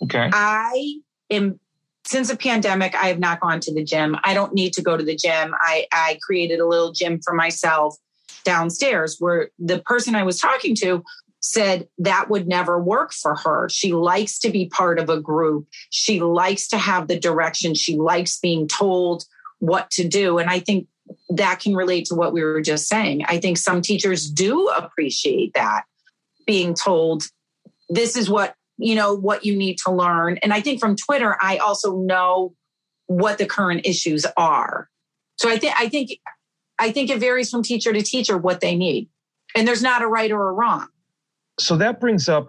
Okay. 0.03 0.29
I 0.33 0.97
am 1.31 1.59
since 2.05 2.29
the 2.29 2.37
pandemic, 2.37 2.95
I 2.95 3.07
have 3.09 3.19
not 3.19 3.41
gone 3.41 3.61
to 3.61 3.75
the 3.75 3.85
gym. 3.85 4.17
I 4.25 4.35
don't 4.35 4.55
need 4.55 4.73
to 4.75 4.83
go 4.83 4.97
to 4.97 5.05
the 5.05 5.17
gym. 5.17 5.55
I, 5.61 5.87
I 5.93 6.19
created 6.23 6.61
a 6.61 6.67
little 6.67 6.93
gym 6.93 7.21
for 7.23 7.35
myself 7.35 7.97
downstairs 8.45 9.17
where 9.19 9.51
the 9.59 9.81
person 9.81 10.15
I 10.15 10.23
was 10.23 10.41
talking 10.41 10.75
to 10.77 11.05
said 11.41 11.89
that 11.99 12.29
would 12.29 12.47
never 12.47 12.83
work 12.83 13.13
for 13.13 13.35
her. 13.35 13.69
She 13.69 13.93
likes 13.93 14.39
to 14.41 14.51
be 14.51 14.67
part 14.67 14.99
of 14.99 15.09
a 15.09 15.21
group. 15.21 15.67
She 15.91 16.21
likes 16.21 16.69
to 16.69 16.79
have 16.79 17.09
the 17.09 17.19
direction. 17.19 17.75
She 17.75 17.97
likes 17.97 18.39
being 18.39 18.69
told 18.69 19.25
what 19.59 19.91
to 19.93 20.07
do. 20.07 20.39
And 20.39 20.51
I 20.51 20.61
think 20.61 20.87
that 21.31 21.61
can 21.61 21.75
relate 21.75 22.07
to 22.07 22.15
what 22.15 22.33
we 22.33 22.43
were 22.43 22.61
just 22.61 22.89
saying. 22.89 23.25
I 23.27 23.39
think 23.39 23.57
some 23.57 23.83
teachers 23.83 24.29
do 24.29 24.69
appreciate 24.69 25.55
that 25.55 25.85
being 26.47 26.75
told 26.75 27.25
this 27.89 28.17
is 28.17 28.31
what 28.31 28.55
you 28.81 28.95
know 28.95 29.15
what 29.15 29.45
you 29.45 29.57
need 29.57 29.79
to 29.85 29.93
learn. 29.93 30.39
And 30.39 30.53
i 30.53 30.61
think 30.61 30.81
from 30.81 30.97
twitter 30.97 31.37
i 31.41 31.59
also 31.59 31.99
know 31.99 32.55
what 33.07 33.39
the 33.39 33.47
current 33.47 33.87
issues 33.87 34.25
are. 34.37 34.89
So 35.37 35.49
i 35.49 35.59
think 35.59 35.75
i 35.79 35.89
think 35.89 36.11
i 36.79 36.91
think 36.91 37.11
it 37.11 37.19
varies 37.19 37.51
from 37.51 37.63
teacher 37.63 37.93
to 37.93 38.03
teacher 38.03 38.39
what 38.39 38.61
they 38.61 38.75
need. 38.75 39.09
And 39.57 39.67
there's 39.67 39.83
not 39.83 40.03
a 40.03 40.07
right 40.07 40.31
or 40.31 40.49
a 40.49 40.53
wrong. 40.53 40.87
So 41.59 41.77
that 41.77 42.01
brings 42.01 42.29
up 42.29 42.49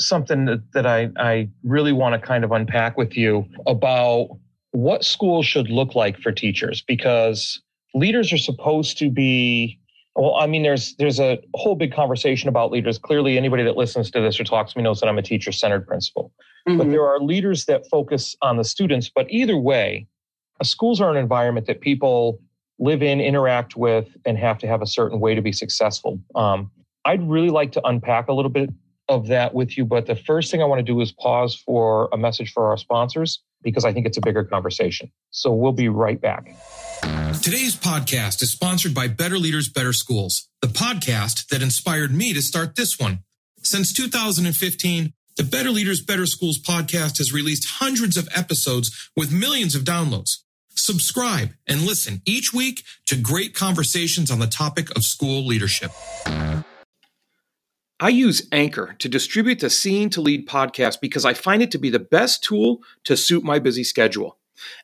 something 0.00 0.44
that, 0.44 0.72
that 0.72 0.86
I, 0.86 1.10
I 1.16 1.48
really 1.64 1.92
want 1.92 2.20
to 2.20 2.24
kind 2.24 2.44
of 2.44 2.52
unpack 2.52 2.96
with 2.96 3.16
you 3.16 3.46
about 3.66 4.28
what 4.72 5.04
schools 5.04 5.46
should 5.46 5.70
look 5.70 5.94
like 5.94 6.18
for 6.18 6.30
teachers 6.30 6.82
because 6.82 7.60
leaders 7.94 8.32
are 8.32 8.38
supposed 8.38 8.98
to 8.98 9.10
be 9.10 9.80
well 10.18 10.34
i 10.36 10.46
mean 10.46 10.62
there's 10.62 10.94
there's 10.96 11.18
a 11.18 11.38
whole 11.54 11.74
big 11.74 11.92
conversation 11.92 12.48
about 12.48 12.70
leaders. 12.70 12.98
Clearly 12.98 13.38
anybody 13.38 13.62
that 13.62 13.76
listens 13.76 14.10
to 14.10 14.20
this 14.20 14.38
or 14.38 14.44
talks 14.44 14.72
to 14.72 14.78
me 14.78 14.84
knows 14.84 15.00
that 15.00 15.08
i'm 15.08 15.18
a 15.18 15.22
teacher 15.22 15.52
centered 15.52 15.86
principal. 15.86 16.32
But 16.66 16.90
there 16.90 17.06
are 17.06 17.18
leaders 17.18 17.64
that 17.64 17.88
focus 17.90 18.36
on 18.42 18.58
the 18.58 18.64
students. 18.64 19.08
But 19.08 19.30
either 19.30 19.56
way 19.56 20.06
schools 20.62 21.00
are 21.00 21.10
an 21.10 21.16
environment 21.16 21.66
that 21.66 21.80
people 21.80 22.40
live 22.78 23.02
in 23.02 23.20
interact 23.20 23.74
with 23.74 24.14
and 24.26 24.36
have 24.36 24.58
to 24.58 24.66
have 24.66 24.82
a 24.82 24.86
certain 24.86 25.18
way 25.18 25.34
to 25.34 25.40
be 25.40 25.52
successful. 25.52 26.20
Um, 26.34 26.70
i'd 27.04 27.26
really 27.28 27.50
like 27.50 27.72
to 27.72 27.86
unpack 27.86 28.28
a 28.28 28.32
little 28.32 28.50
bit 28.50 28.70
of 29.08 29.26
that 29.28 29.54
with 29.54 29.78
you 29.78 29.84
but 29.84 30.06
the 30.06 30.16
first 30.16 30.50
thing 30.50 30.62
i 30.62 30.64
want 30.64 30.78
to 30.78 30.82
do 30.82 31.00
is 31.00 31.12
pause 31.12 31.54
for 31.54 32.08
a 32.12 32.18
message 32.18 32.52
for 32.52 32.68
our 32.68 32.76
sponsors 32.76 33.40
because 33.62 33.84
i 33.84 33.92
think 33.92 34.06
it's 34.06 34.18
a 34.18 34.22
bigger 34.22 34.44
conversation 34.44 35.10
so 35.30 35.52
we'll 35.52 35.72
be 35.72 35.88
right 35.88 36.20
back 36.20 36.54
Today's 37.42 37.76
podcast 37.76 38.42
is 38.42 38.50
sponsored 38.50 38.92
by 38.94 39.06
Better 39.06 39.38
Leaders, 39.38 39.68
Better 39.68 39.92
Schools, 39.92 40.48
the 40.60 40.66
podcast 40.66 41.46
that 41.48 41.62
inspired 41.62 42.12
me 42.12 42.32
to 42.32 42.42
start 42.42 42.74
this 42.74 42.98
one. 42.98 43.20
Since 43.62 43.92
2015, 43.92 45.12
the 45.36 45.44
Better 45.44 45.70
Leaders, 45.70 46.02
Better 46.02 46.26
Schools 46.26 46.58
podcast 46.58 47.18
has 47.18 47.32
released 47.32 47.66
hundreds 47.78 48.16
of 48.16 48.28
episodes 48.34 49.10
with 49.16 49.32
millions 49.32 49.74
of 49.74 49.82
downloads. 49.82 50.38
Subscribe 50.70 51.50
and 51.66 51.82
listen 51.82 52.22
each 52.24 52.52
week 52.52 52.82
to 53.06 53.16
great 53.16 53.54
conversations 53.54 54.30
on 54.30 54.40
the 54.40 54.46
topic 54.46 54.90
of 54.96 55.04
school 55.04 55.46
leadership. 55.46 55.92
I 58.00 58.10
use 58.10 58.46
Anchor 58.52 58.94
to 59.00 59.08
distribute 59.08 59.58
the 59.58 59.68
Seeing 59.68 60.08
to 60.10 60.20
Lead 60.20 60.46
podcast 60.46 61.00
because 61.00 61.24
I 61.24 61.34
find 61.34 61.62
it 61.62 61.72
to 61.72 61.78
be 61.78 61.90
the 61.90 61.98
best 61.98 62.44
tool 62.44 62.78
to 63.02 63.16
suit 63.16 63.42
my 63.42 63.58
busy 63.58 63.82
schedule. 63.82 64.38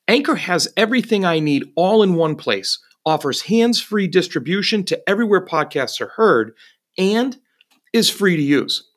Anchor 0.09 0.35
has 0.35 0.73
everything 0.77 1.25
I 1.25 1.39
need 1.39 1.71
all 1.77 2.03
in 2.03 2.15
one 2.15 2.35
place, 2.35 2.81
offers 3.07 3.43
hands 3.43 3.81
free 3.81 4.09
distribution 4.09 4.83
to 4.87 5.09
everywhere 5.09 5.47
podcasts 5.47 6.01
are 6.01 6.09
heard, 6.17 6.57
and 6.99 7.39
is 7.93 8.11
free 8.11 8.35
to 8.35 8.43
use. 8.43 8.91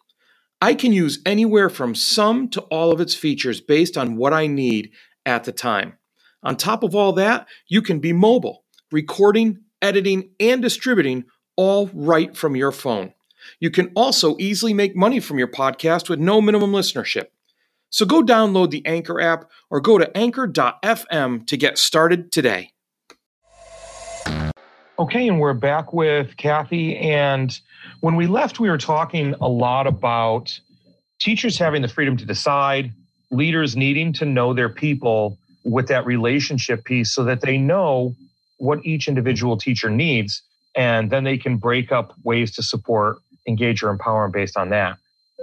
I 0.60 0.74
can 0.74 0.94
use 0.94 1.20
anywhere 1.24 1.70
from 1.70 1.94
some 1.94 2.50
to 2.50 2.62
all 2.62 2.92
of 2.92 3.00
its 3.00 3.14
features 3.14 3.62
based 3.62 3.98
on 3.98 4.18
what 4.18 4.34
I 4.34 4.48
need 4.48 4.94
at 5.28 5.44
the 5.44 5.52
time. 5.52 5.94
On 6.42 6.56
top 6.56 6.82
of 6.82 6.96
all 6.96 7.14
that, 7.14 7.48
you 7.68 7.84
can 7.84 8.00
be 8.00 8.14
mobile, 8.14 8.64
recording, 8.92 9.60
editing, 9.80 10.32
and 10.40 10.60
distributing 10.60 11.26
all 11.56 11.92
right 11.94 12.36
from 12.36 12.56
your 12.56 12.72
phone. 12.72 13.14
You 13.60 13.70
can 13.72 13.92
also 13.96 14.36
easily 14.40 14.74
make 14.74 14.96
money 14.96 15.20
from 15.20 15.40
your 15.40 15.48
podcast 15.48 16.10
with 16.10 16.20
no 16.20 16.42
minimum 16.42 16.72
listenership. 16.72 17.28
So 17.90 18.06
go 18.06 18.22
download 18.22 18.72
the 18.72 18.86
Anchor 18.86 19.22
app 19.22 19.50
or 19.70 19.80
go 19.80 19.98
to 19.98 20.16
anchor.fm 20.18 21.48
to 21.48 21.58
get 21.58 21.78
started 21.78 22.32
today. 22.32 22.72
Okay, 25.00 25.28
and 25.28 25.40
we're 25.40 25.54
back 25.54 25.94
with 25.94 26.36
Kathy. 26.38 26.98
And 26.98 27.58
when 28.02 28.16
we 28.16 28.26
left, 28.26 28.60
we 28.60 28.70
were 28.70 28.80
talking 28.80 29.36
a 29.40 29.48
lot 29.48 29.86
about 29.86 30.60
teachers 31.20 31.58
having 31.58 31.84
the 31.84 31.88
freedom 31.88 32.18
to 32.18 32.26
decide, 32.26 32.92
leaders 33.30 33.76
needing 33.76 34.12
to 34.14 34.26
know 34.26 34.54
their 34.54 34.70
people 34.70 35.38
with 35.64 35.88
that 35.88 36.06
relationship 36.06 36.84
piece 36.84 37.14
so 37.14 37.24
that 37.26 37.42
they 37.42 37.58
know 37.58 38.16
what 38.58 38.84
each 38.84 39.08
individual 39.08 39.56
teacher 39.56 39.90
needs. 39.90 40.42
And 40.76 41.12
then 41.12 41.24
they 41.24 41.38
can 41.38 41.58
break 41.58 41.92
up 41.92 42.14
ways 42.24 42.52
to 42.56 42.64
support, 42.64 43.18
engage, 43.48 43.84
or 43.84 43.90
empower 43.90 44.24
them 44.24 44.32
based 44.32 44.58
on 44.58 44.70
that. 44.70 44.98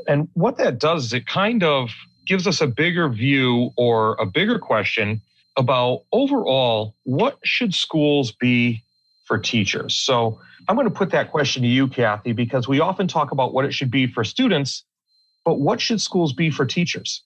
And 0.06 0.28
what 0.34 0.58
that 0.58 0.78
does 0.78 1.06
is 1.06 1.12
it 1.12 1.26
kind 1.26 1.62
of 1.62 1.90
gives 2.26 2.46
us 2.46 2.60
a 2.60 2.66
bigger 2.66 3.08
view 3.08 3.70
or 3.76 4.14
a 4.14 4.26
bigger 4.26 4.58
question 4.58 5.20
about 5.56 6.02
overall 6.12 6.94
what 7.04 7.38
should 7.44 7.74
schools 7.74 8.32
be 8.32 8.82
for 9.24 9.38
teachers? 9.38 9.94
So 9.94 10.40
I'm 10.68 10.76
going 10.76 10.88
to 10.88 10.94
put 10.94 11.10
that 11.10 11.30
question 11.30 11.62
to 11.62 11.68
you, 11.68 11.88
Kathy, 11.88 12.32
because 12.32 12.66
we 12.66 12.80
often 12.80 13.06
talk 13.06 13.30
about 13.30 13.52
what 13.52 13.64
it 13.64 13.72
should 13.72 13.90
be 13.90 14.06
for 14.06 14.24
students, 14.24 14.84
but 15.44 15.60
what 15.60 15.80
should 15.80 16.00
schools 16.00 16.32
be 16.32 16.50
for 16.50 16.64
teachers? 16.64 17.22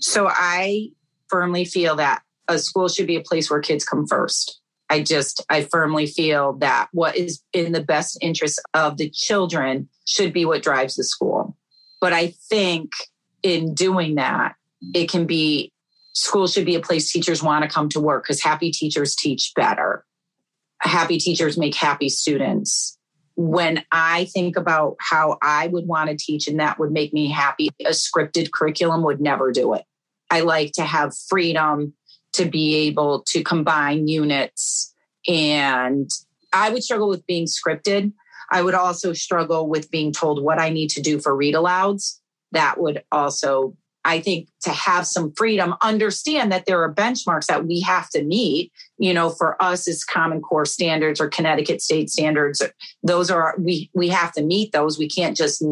So 0.00 0.28
I 0.28 0.88
firmly 1.28 1.64
feel 1.64 1.96
that 1.96 2.22
a 2.48 2.58
school 2.58 2.88
should 2.88 3.06
be 3.06 3.16
a 3.16 3.22
place 3.22 3.50
where 3.50 3.60
kids 3.60 3.84
come 3.84 4.06
first. 4.06 4.60
I 4.90 5.02
just, 5.02 5.44
I 5.48 5.62
firmly 5.62 6.06
feel 6.06 6.54
that 6.54 6.88
what 6.92 7.16
is 7.16 7.42
in 7.52 7.72
the 7.72 7.82
best 7.82 8.18
interest 8.20 8.60
of 8.74 8.96
the 8.96 9.10
children 9.10 9.88
should 10.06 10.32
be 10.32 10.44
what 10.44 10.62
drives 10.62 10.96
the 10.96 11.04
school. 11.04 11.56
But 12.00 12.12
I 12.12 12.34
think 12.48 12.90
in 13.42 13.74
doing 13.74 14.16
that, 14.16 14.56
it 14.94 15.10
can 15.10 15.26
be 15.26 15.72
school 16.14 16.46
should 16.46 16.66
be 16.66 16.76
a 16.76 16.80
place 16.80 17.10
teachers 17.10 17.42
want 17.42 17.62
to 17.64 17.68
come 17.68 17.88
to 17.90 18.00
work 18.00 18.24
because 18.24 18.42
happy 18.42 18.70
teachers 18.70 19.14
teach 19.14 19.52
better. 19.56 20.04
Happy 20.80 21.18
teachers 21.18 21.58
make 21.58 21.74
happy 21.74 22.08
students. 22.08 22.98
When 23.36 23.82
I 23.90 24.26
think 24.26 24.56
about 24.56 24.96
how 25.00 25.38
I 25.42 25.66
would 25.66 25.86
want 25.86 26.10
to 26.10 26.16
teach 26.16 26.46
and 26.46 26.60
that 26.60 26.78
would 26.78 26.92
make 26.92 27.12
me 27.12 27.28
happy, 27.30 27.70
a 27.80 27.90
scripted 27.90 28.52
curriculum 28.52 29.02
would 29.02 29.20
never 29.20 29.50
do 29.50 29.74
it. 29.74 29.84
I 30.30 30.40
like 30.40 30.72
to 30.72 30.84
have 30.84 31.16
freedom 31.28 31.94
to 32.34 32.44
be 32.44 32.74
able 32.86 33.22
to 33.28 33.42
combine 33.42 34.06
units. 34.08 34.94
And 35.26 36.10
I 36.52 36.70
would 36.70 36.84
struggle 36.84 37.08
with 37.08 37.26
being 37.26 37.46
scripted. 37.46 38.12
I 38.50 38.62
would 38.62 38.74
also 38.74 39.12
struggle 39.12 39.68
with 39.68 39.90
being 39.90 40.12
told 40.12 40.42
what 40.42 40.60
I 40.60 40.68
need 40.68 40.90
to 40.90 41.02
do 41.02 41.18
for 41.18 41.34
read 41.34 41.54
alouds. 41.54 42.20
That 42.52 42.78
would 42.78 43.02
also, 43.10 43.76
I 44.04 44.20
think, 44.20 44.48
to 44.62 44.70
have 44.70 45.06
some 45.06 45.32
freedom, 45.32 45.74
understand 45.82 46.52
that 46.52 46.66
there 46.66 46.82
are 46.82 46.94
benchmarks 46.94 47.46
that 47.46 47.66
we 47.66 47.80
have 47.80 48.10
to 48.10 48.22
meet. 48.22 48.70
You 48.98 49.14
know, 49.14 49.30
for 49.30 49.60
us 49.62 49.88
as 49.88 50.04
Common 50.04 50.40
Core 50.40 50.66
standards 50.66 51.20
or 51.20 51.28
Connecticut 51.28 51.82
state 51.82 52.10
standards, 52.10 52.62
those 53.02 53.30
are, 53.30 53.54
we, 53.58 53.90
we 53.94 54.08
have 54.08 54.32
to 54.32 54.42
meet 54.42 54.72
those. 54.72 54.98
We 54.98 55.08
can't 55.08 55.36
just 55.36 55.64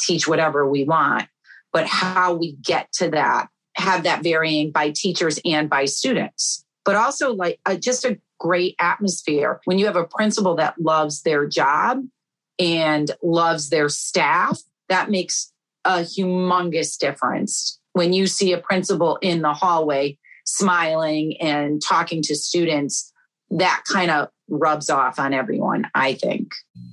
teach 0.00 0.28
whatever 0.28 0.68
we 0.68 0.84
want. 0.84 1.28
But 1.72 1.86
how 1.86 2.34
we 2.34 2.52
get 2.52 2.92
to 2.94 3.10
that 3.10 3.48
have 3.78 4.02
that 4.04 4.22
varying 4.22 4.70
by 4.70 4.90
teachers 4.90 5.40
and 5.44 5.70
by 5.70 5.84
students, 5.84 6.64
but 6.84 6.96
also 6.96 7.32
like 7.32 7.60
a, 7.64 7.76
just 7.76 8.04
a 8.04 8.18
great 8.38 8.74
atmosphere. 8.78 9.60
When 9.64 9.78
you 9.78 9.86
have 9.86 9.96
a 9.96 10.04
principal 10.04 10.56
that 10.56 10.80
loves 10.80 11.22
their 11.22 11.46
job 11.46 12.02
and 12.58 13.10
loves 13.22 13.70
their 13.70 13.88
staff, 13.88 14.60
that 14.88 15.10
makes 15.10 15.52
a 15.84 16.00
humongous 16.00 16.98
difference. 16.98 17.78
When 17.92 18.12
you 18.12 18.26
see 18.26 18.52
a 18.52 18.58
principal 18.58 19.16
in 19.22 19.42
the 19.42 19.54
hallway 19.54 20.18
smiling 20.44 21.36
and 21.40 21.80
talking 21.86 22.22
to 22.22 22.34
students, 22.34 23.12
that 23.50 23.82
kind 23.90 24.10
of 24.10 24.28
rubs 24.48 24.90
off 24.90 25.18
on 25.18 25.32
everyone, 25.34 25.90
I 25.94 26.14
think. 26.14 26.52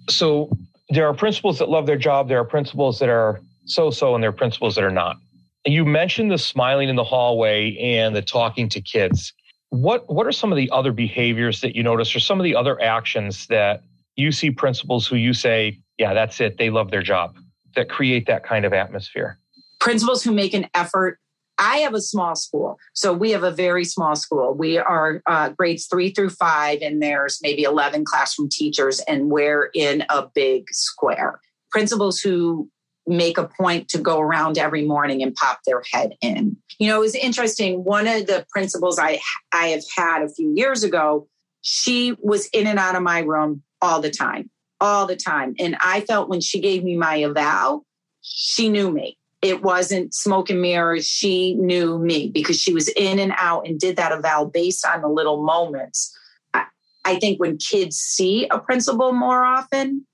So 0.10 0.50
there 0.90 1.08
are 1.08 1.14
principals 1.14 1.60
that 1.60 1.70
love 1.70 1.86
their 1.86 1.98
job, 1.98 2.28
there 2.28 2.40
are 2.40 2.46
principals 2.46 3.00
that 3.00 3.10
are 3.10 3.42
so 3.66 3.90
so, 3.90 4.14
and 4.14 4.24
there 4.24 4.30
are 4.30 4.34
principals 4.34 4.76
that 4.76 4.84
are 4.84 4.92
not. 4.92 5.18
You 5.66 5.86
mentioned 5.86 6.32
the 6.32 6.38
smiling 6.38 6.90
in 6.90 6.96
the 6.96 7.04
hallway 7.04 7.76
and 7.78 8.16
the 8.16 8.22
talking 8.22 8.70
to 8.70 8.82
kids. 8.82 9.34
What 9.70 10.08
what 10.14 10.28
are 10.28 10.32
some 10.32 10.52
of 10.52 10.58
the 10.58 10.70
other 10.72 10.92
behaviors 10.92 11.62
that 11.62 11.76
you 11.76 11.84
notice 11.84 12.16
or 12.16 12.20
some 12.20 12.40
of 12.40 12.44
the 12.44 12.56
other 12.56 12.82
actions 12.82 13.48
that 13.48 13.84
you 14.16 14.32
see 14.32 14.52
principals 14.52 15.08
who 15.08 15.16
you 15.16 15.34
say, 15.34 15.80
yeah, 15.98 16.14
that's 16.14 16.40
it, 16.40 16.58
they 16.58 16.70
love 16.70 16.92
their 16.92 17.02
job 17.02 17.36
that 17.76 17.90
create 17.90 18.28
that 18.28 18.46
kind 18.46 18.64
of 18.64 18.74
atmosphere? 18.74 19.38
Principals 19.80 20.24
who 20.24 20.32
make 20.32 20.54
an 20.54 20.68
effort 20.74 21.20
I 21.58 21.78
have 21.78 21.94
a 21.94 22.02
small 22.02 22.36
school. 22.36 22.78
So 22.94 23.14
we 23.14 23.32
have 23.32 23.44
a 23.44 23.52
very 23.52 23.86
small 23.86 24.16
school. 24.16 24.54
We 24.54 24.78
are 24.78 25.22
uh, 25.26 25.50
grades 25.50 25.88
three 25.88 26.10
through 26.10 26.32
five, 26.32 26.80
and 26.82 27.02
there's 27.02 27.40
maybe 27.42 27.64
11 27.64 28.06
classroom 28.06 28.50
teachers, 28.50 29.00
and 29.02 29.30
we're 29.30 29.70
in 29.74 30.04
a 30.10 30.28
big 30.34 30.66
square. 30.72 31.40
Principals 31.72 32.20
who 32.20 32.70
make 33.08 33.38
a 33.38 33.48
point 33.48 33.90
to 33.90 33.98
go 33.98 34.20
around 34.20 34.58
every 34.58 34.86
morning 34.86 35.22
and 35.22 35.36
pop 35.36 35.60
their 35.66 35.84
head 35.92 36.14
in. 36.22 36.58
You 36.80 36.88
know, 36.88 36.98
it 36.98 37.02
was 37.02 37.16
interesting. 37.16 37.84
One 37.84 38.08
of 38.08 38.28
the 38.28 38.46
principals 38.50 39.00
I 39.00 39.20
I 39.54 39.68
have 39.68 39.84
had 39.96 40.24
a 40.24 40.30
few 40.30 40.54
years 40.56 40.84
ago, 40.84 41.28
she 41.62 42.16
was 42.22 42.48
in 42.48 42.68
and 42.68 42.80
out 42.80 42.96
of 42.96 43.04
my 43.04 43.20
room 43.20 43.64
all 43.82 44.02
the 44.02 44.10
time, 44.10 44.50
all 44.82 45.06
the 45.06 45.16
time. 45.16 45.56
And 45.60 45.78
I 45.80 46.02
felt 46.02 46.30
when 46.30 46.42
she 46.42 46.60
gave 46.60 46.84
me 46.84 46.98
my 46.98 47.22
eval, 47.22 47.86
she 48.22 48.70
knew 48.70 48.92
me. 48.92 49.18
It 49.42 49.62
wasn't 49.62 50.14
smoke 50.16 50.50
and 50.50 50.62
mirrors. 50.62 51.06
She 51.06 51.54
knew 51.56 52.00
me 52.00 52.30
because 52.34 52.60
she 52.60 52.74
was 52.74 52.88
in 52.90 53.20
and 53.20 53.34
out 53.38 53.68
and 53.68 53.80
did 53.80 53.96
that 53.98 54.12
eval 54.12 54.48
based 54.48 54.86
on 54.86 55.02
the 55.02 55.08
little 55.08 55.44
moments. 55.44 56.18
I, 56.54 56.66
I 57.04 57.20
think 57.20 57.40
when 57.40 57.58
kids 57.58 57.98
see 57.98 58.48
a 58.50 58.58
principal 58.58 59.12
more 59.12 59.44
often, 59.44 60.08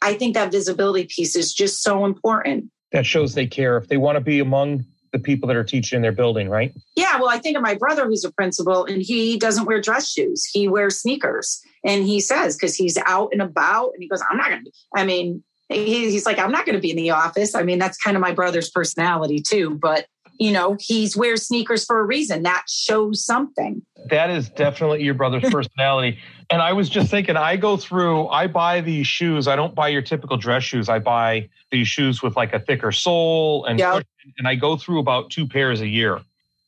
I 0.00 0.14
think 0.14 0.34
that 0.34 0.52
visibility 0.52 1.06
piece 1.06 1.36
is 1.36 1.52
just 1.52 1.82
so 1.82 2.04
important. 2.04 2.70
That 2.92 3.06
shows 3.06 3.34
they 3.34 3.46
care 3.46 3.76
if 3.76 3.88
they 3.88 3.96
want 3.96 4.16
to 4.16 4.20
be 4.20 4.40
among 4.40 4.84
the 5.12 5.18
people 5.18 5.46
that 5.46 5.56
are 5.56 5.64
teaching 5.64 5.96
in 5.96 6.02
their 6.02 6.12
building, 6.12 6.48
right? 6.48 6.72
Yeah. 6.96 7.18
Well, 7.18 7.28
I 7.28 7.38
think 7.38 7.56
of 7.56 7.62
my 7.62 7.74
brother 7.74 8.06
who's 8.06 8.24
a 8.24 8.32
principal 8.32 8.84
and 8.86 9.02
he 9.02 9.38
doesn't 9.38 9.66
wear 9.66 9.80
dress 9.80 10.10
shoes. 10.10 10.44
He 10.50 10.68
wears 10.68 11.00
sneakers. 11.00 11.60
And 11.84 12.04
he 12.04 12.20
says, 12.20 12.56
because 12.56 12.74
he's 12.74 12.96
out 13.04 13.28
and 13.32 13.42
about 13.42 13.90
and 13.92 14.02
he 14.02 14.08
goes, 14.08 14.22
I'm 14.30 14.38
not 14.38 14.48
going 14.48 14.64
to, 14.64 14.70
I 14.96 15.04
mean, 15.04 15.44
he, 15.68 16.10
he's 16.10 16.26
like, 16.26 16.38
I'm 16.38 16.50
not 16.50 16.64
going 16.64 16.76
to 16.76 16.80
be 16.80 16.90
in 16.90 16.96
the 16.96 17.10
office. 17.10 17.54
I 17.54 17.62
mean, 17.62 17.78
that's 17.78 17.98
kind 17.98 18.16
of 18.16 18.20
my 18.20 18.32
brother's 18.32 18.70
personality 18.70 19.40
too. 19.40 19.78
But 19.80 20.06
you 20.42 20.50
know, 20.50 20.76
he's 20.80 21.16
wears 21.16 21.46
sneakers 21.46 21.84
for 21.84 22.00
a 22.00 22.02
reason. 22.02 22.42
That 22.42 22.64
shows 22.68 23.24
something. 23.24 23.80
That 24.10 24.28
is 24.28 24.48
definitely 24.48 25.04
your 25.04 25.14
brother's 25.14 25.44
personality. 25.52 26.18
and 26.50 26.60
I 26.60 26.72
was 26.72 26.88
just 26.88 27.12
thinking, 27.12 27.36
I 27.36 27.56
go 27.56 27.76
through, 27.76 28.26
I 28.26 28.48
buy 28.48 28.80
these 28.80 29.06
shoes. 29.06 29.46
I 29.46 29.54
don't 29.54 29.72
buy 29.72 29.86
your 29.86 30.02
typical 30.02 30.36
dress 30.36 30.64
shoes. 30.64 30.88
I 30.88 30.98
buy 30.98 31.48
these 31.70 31.86
shoes 31.86 32.24
with 32.24 32.34
like 32.34 32.52
a 32.52 32.58
thicker 32.58 32.90
sole 32.90 33.64
and 33.66 33.78
yep. 33.78 34.04
and 34.36 34.48
I 34.48 34.56
go 34.56 34.76
through 34.76 34.98
about 34.98 35.30
two 35.30 35.46
pairs 35.46 35.80
a 35.80 35.86
year. 35.86 36.20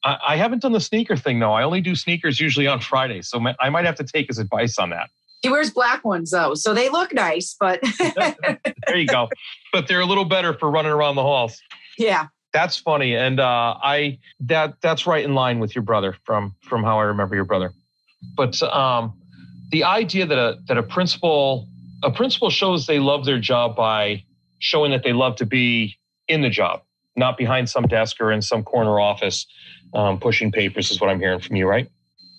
I, 0.04 0.18
I 0.28 0.36
haven't 0.36 0.62
done 0.62 0.72
the 0.72 0.80
sneaker 0.80 1.16
thing 1.16 1.40
though. 1.40 1.52
I 1.52 1.64
only 1.64 1.80
do 1.80 1.96
sneakers 1.96 2.38
usually 2.38 2.68
on 2.68 2.78
Fridays, 2.78 3.28
so 3.28 3.44
I 3.58 3.70
might 3.70 3.86
have 3.86 3.96
to 3.96 4.04
take 4.04 4.28
his 4.28 4.38
advice 4.38 4.78
on 4.78 4.90
that. 4.90 5.10
He 5.42 5.50
wears 5.50 5.70
black 5.70 6.04
ones 6.04 6.30
though, 6.30 6.54
so 6.54 6.74
they 6.74 6.90
look 6.90 7.12
nice, 7.12 7.56
but 7.58 7.80
there 7.98 8.96
you 8.96 9.08
go. 9.08 9.28
But 9.72 9.88
they're 9.88 10.00
a 10.00 10.06
little 10.06 10.24
better 10.24 10.54
for 10.54 10.70
running 10.70 10.92
around 10.92 11.16
the 11.16 11.22
halls. 11.22 11.60
Yeah 11.96 12.26
that's 12.54 12.76
funny. 12.76 13.16
And 13.16 13.40
uh, 13.40 13.74
i 13.82 14.18
that 14.40 14.80
that's 14.80 15.06
right 15.06 15.24
in 15.24 15.34
line 15.34 15.58
with 15.58 15.74
your 15.74 15.82
brother 15.82 16.16
from 16.24 16.54
from 16.62 16.82
how 16.82 16.98
i 17.00 17.02
remember 17.02 17.34
your 17.34 17.44
brother. 17.44 17.72
But 18.36 18.62
um, 18.62 19.12
the 19.70 19.84
idea 19.84 20.24
that 20.24 20.38
a 20.38 20.58
that 20.68 20.78
a 20.78 20.82
principal 20.82 21.68
a 22.02 22.10
principal 22.10 22.48
shows 22.48 22.86
they 22.86 23.00
love 23.00 23.26
their 23.26 23.40
job 23.40 23.76
by 23.76 24.24
showing 24.60 24.92
that 24.92 25.02
they 25.02 25.12
love 25.12 25.36
to 25.36 25.46
be 25.46 25.98
in 26.28 26.40
the 26.40 26.48
job 26.48 26.82
not 27.16 27.36
behind 27.36 27.68
some 27.68 27.86
desk 27.86 28.20
or 28.20 28.32
in 28.32 28.40
some 28.40 28.62
corner 28.62 28.98
office 28.98 29.46
um, 29.94 30.18
pushing 30.18 30.50
papers 30.50 30.90
is 30.90 31.00
what 31.00 31.10
i'm 31.10 31.18
hearing 31.20 31.40
from 31.40 31.56
you 31.56 31.66
right? 31.66 31.90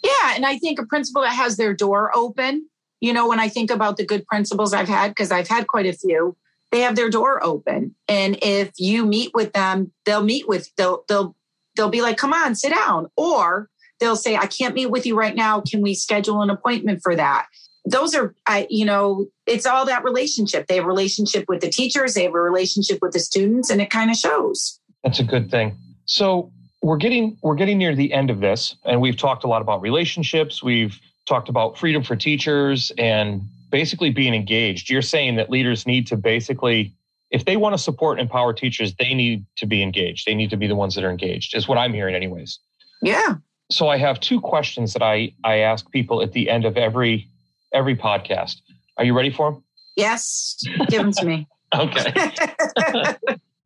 Yeah. 0.03 0.35
And 0.35 0.45
i 0.45 0.57
think 0.57 0.79
a 0.79 0.85
principal 0.85 1.21
that 1.23 1.33
has 1.33 1.57
their 1.57 1.73
door 1.73 2.15
open 2.15 2.67
you 3.01 3.11
know 3.13 3.27
when 3.27 3.39
i 3.39 3.49
think 3.49 3.69
about 3.69 3.97
the 3.97 4.05
good 4.05 4.25
principals 4.27 4.73
i've 4.73 4.87
had 4.87 5.09
because 5.09 5.31
i've 5.31 5.47
had 5.47 5.67
quite 5.67 5.85
a 5.85 5.93
few 5.93 6.35
they 6.75 6.81
have 6.81 6.97
their 6.97 7.09
door 7.09 7.41
open 7.41 7.95
and 8.09 8.37
if 8.41 8.69
you 8.77 9.05
meet 9.05 9.31
with 9.33 9.53
them 9.53 9.91
they'll 10.03 10.23
meet 10.23 10.45
with 10.47 10.69
they'll 10.75 11.05
they'll 11.07 11.33
they'll 11.77 11.89
be 11.89 12.01
like 12.01 12.17
come 12.17 12.33
on 12.33 12.53
sit 12.53 12.73
down 12.73 13.07
or 13.15 13.69
they'll 14.01 14.17
say 14.17 14.35
i 14.35 14.45
can't 14.45 14.75
meet 14.75 14.87
with 14.87 15.05
you 15.05 15.17
right 15.17 15.35
now. 15.35 15.61
Can 15.61 15.81
we 15.81 15.93
schedule 15.93 16.41
an 16.41 16.49
appointment 16.49 16.99
for 17.01 17.15
that? 17.15 17.47
Those 17.85 18.13
are 18.13 18.35
i 18.45 18.67
you 18.69 18.83
know 18.83 19.27
it's 19.45 19.65
all 19.65 19.85
that 19.85 20.03
relationship. 20.03 20.67
They 20.67 20.75
have 20.75 20.83
a 20.83 20.87
relationship 20.87 21.45
with 21.47 21.61
the 21.61 21.69
teachers 21.69 22.13
they 22.13 22.23
have 22.23 22.35
a 22.35 22.41
relationship 22.41 22.99
with 23.01 23.13
the 23.13 23.19
students 23.19 23.69
and 23.69 23.79
it 23.79 23.89
kind 23.89 24.11
of 24.11 24.17
shows. 24.17 24.79
That's 25.03 25.19
a 25.19 25.23
good 25.23 25.49
thing. 25.49 25.77
So 26.05 26.51
we're 26.81 26.97
getting 26.97 27.37
we're 27.41 27.55
getting 27.55 27.77
near 27.77 27.95
the 27.95 28.11
end 28.11 28.29
of 28.29 28.41
this 28.41 28.75
and 28.83 28.99
we've 28.99 29.17
talked 29.17 29.45
a 29.45 29.47
lot 29.47 29.61
about 29.61 29.81
relationships. 29.81 30.61
We've 30.61 30.99
talked 31.25 31.47
about 31.47 31.77
freedom 31.77 32.03
for 32.03 32.17
teachers 32.17 32.91
and 32.97 33.43
basically 33.75 34.09
being 34.09 34.33
engaged. 34.33 34.89
You're 34.89 35.01
saying 35.01 35.35
that 35.35 35.49
leaders 35.49 35.85
need 35.85 36.07
to 36.07 36.15
basically, 36.15 36.93
if 37.29 37.43
they 37.43 37.57
want 37.57 37.73
to 37.73 37.77
support 37.77 38.17
and 38.17 38.25
empower 38.25 38.53
teachers, 38.53 38.95
they 38.95 39.13
need 39.13 39.45
to 39.57 39.65
be 39.65 39.83
engaged. 39.83 40.25
They 40.25 40.33
need 40.33 40.49
to 40.51 40.55
be 40.55 40.65
the 40.65 40.75
ones 40.75 40.95
that 40.95 41.03
are 41.03 41.09
engaged, 41.09 41.53
is 41.53 41.67
what 41.67 41.77
I'm 41.77 41.91
hearing, 41.91 42.15
anyways. 42.15 42.57
Yeah. 43.01 43.35
So 43.69 43.89
I 43.89 43.97
have 43.97 44.21
two 44.21 44.39
questions 44.39 44.93
that 44.93 45.01
I 45.01 45.33
I 45.43 45.57
ask 45.57 45.91
people 45.91 46.21
at 46.21 46.31
the 46.31 46.49
end 46.49 46.63
of 46.63 46.77
every 46.77 47.27
every 47.73 47.97
podcast. 47.97 48.61
Are 48.95 49.03
you 49.03 49.13
ready 49.13 49.29
for 49.29 49.51
them? 49.51 49.63
Yes. 49.97 50.57
Give 50.87 51.01
them 51.01 51.11
to 51.11 51.25
me. 51.25 51.45
okay. 51.75 52.13